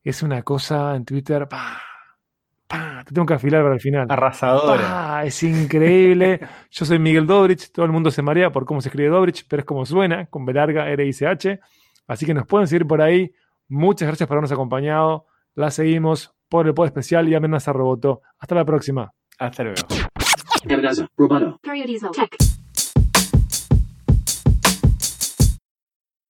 es 0.04 0.24
una 0.24 0.42
cosa 0.44 0.96
en 0.96 1.06
Twitter. 1.06 1.48
te 1.48 3.14
tengo 3.14 3.26
que 3.26 3.34
afilar 3.34 3.62
para 3.64 3.76
el 3.76 3.82
final. 3.82 4.08
Arrasadora. 4.10 5.26
es 5.26 5.42
increíble. 5.44 6.40
Yo 6.72 6.86
soy 6.86 7.00
Miguel 7.00 7.28
Dobrich. 7.28 7.72
Todo 7.72 7.86
el 7.86 7.92
mundo 7.92 8.12
se 8.12 8.22
marea 8.22 8.52
por 8.52 8.66
cómo 8.66 8.82
se 8.82 8.90
escribe 8.90 9.10
Dobrich, 9.10 9.46
pero 9.48 9.62
es 9.62 9.66
como 9.66 9.86
suena, 9.86 10.26
con 10.28 10.46
B 10.46 10.54
larga, 10.54 10.90
R 10.90 11.06
I 11.06 11.14
C 11.14 11.28
H. 11.28 11.60
Así 12.08 12.26
que 12.26 12.34
nos 12.34 12.48
pueden 12.48 12.68
seguir 12.68 12.88
por 12.88 13.02
ahí. 13.02 13.34
Muchas 13.68 14.08
gracias 14.08 14.28
por 14.28 14.36
habernos 14.36 14.52
acompañado. 14.52 15.26
La 15.56 15.72
seguimos 15.72 16.34
por 16.50 16.68
el 16.68 16.74
pod 16.74 16.86
especial 16.86 17.28
y 17.30 17.36
amenaza 17.36 17.74
roboto. 17.74 18.22
Hasta 18.40 18.56
la 18.56 18.66
próxima. 18.66 19.14
Hasta 19.40 19.64
luego. 19.64 19.80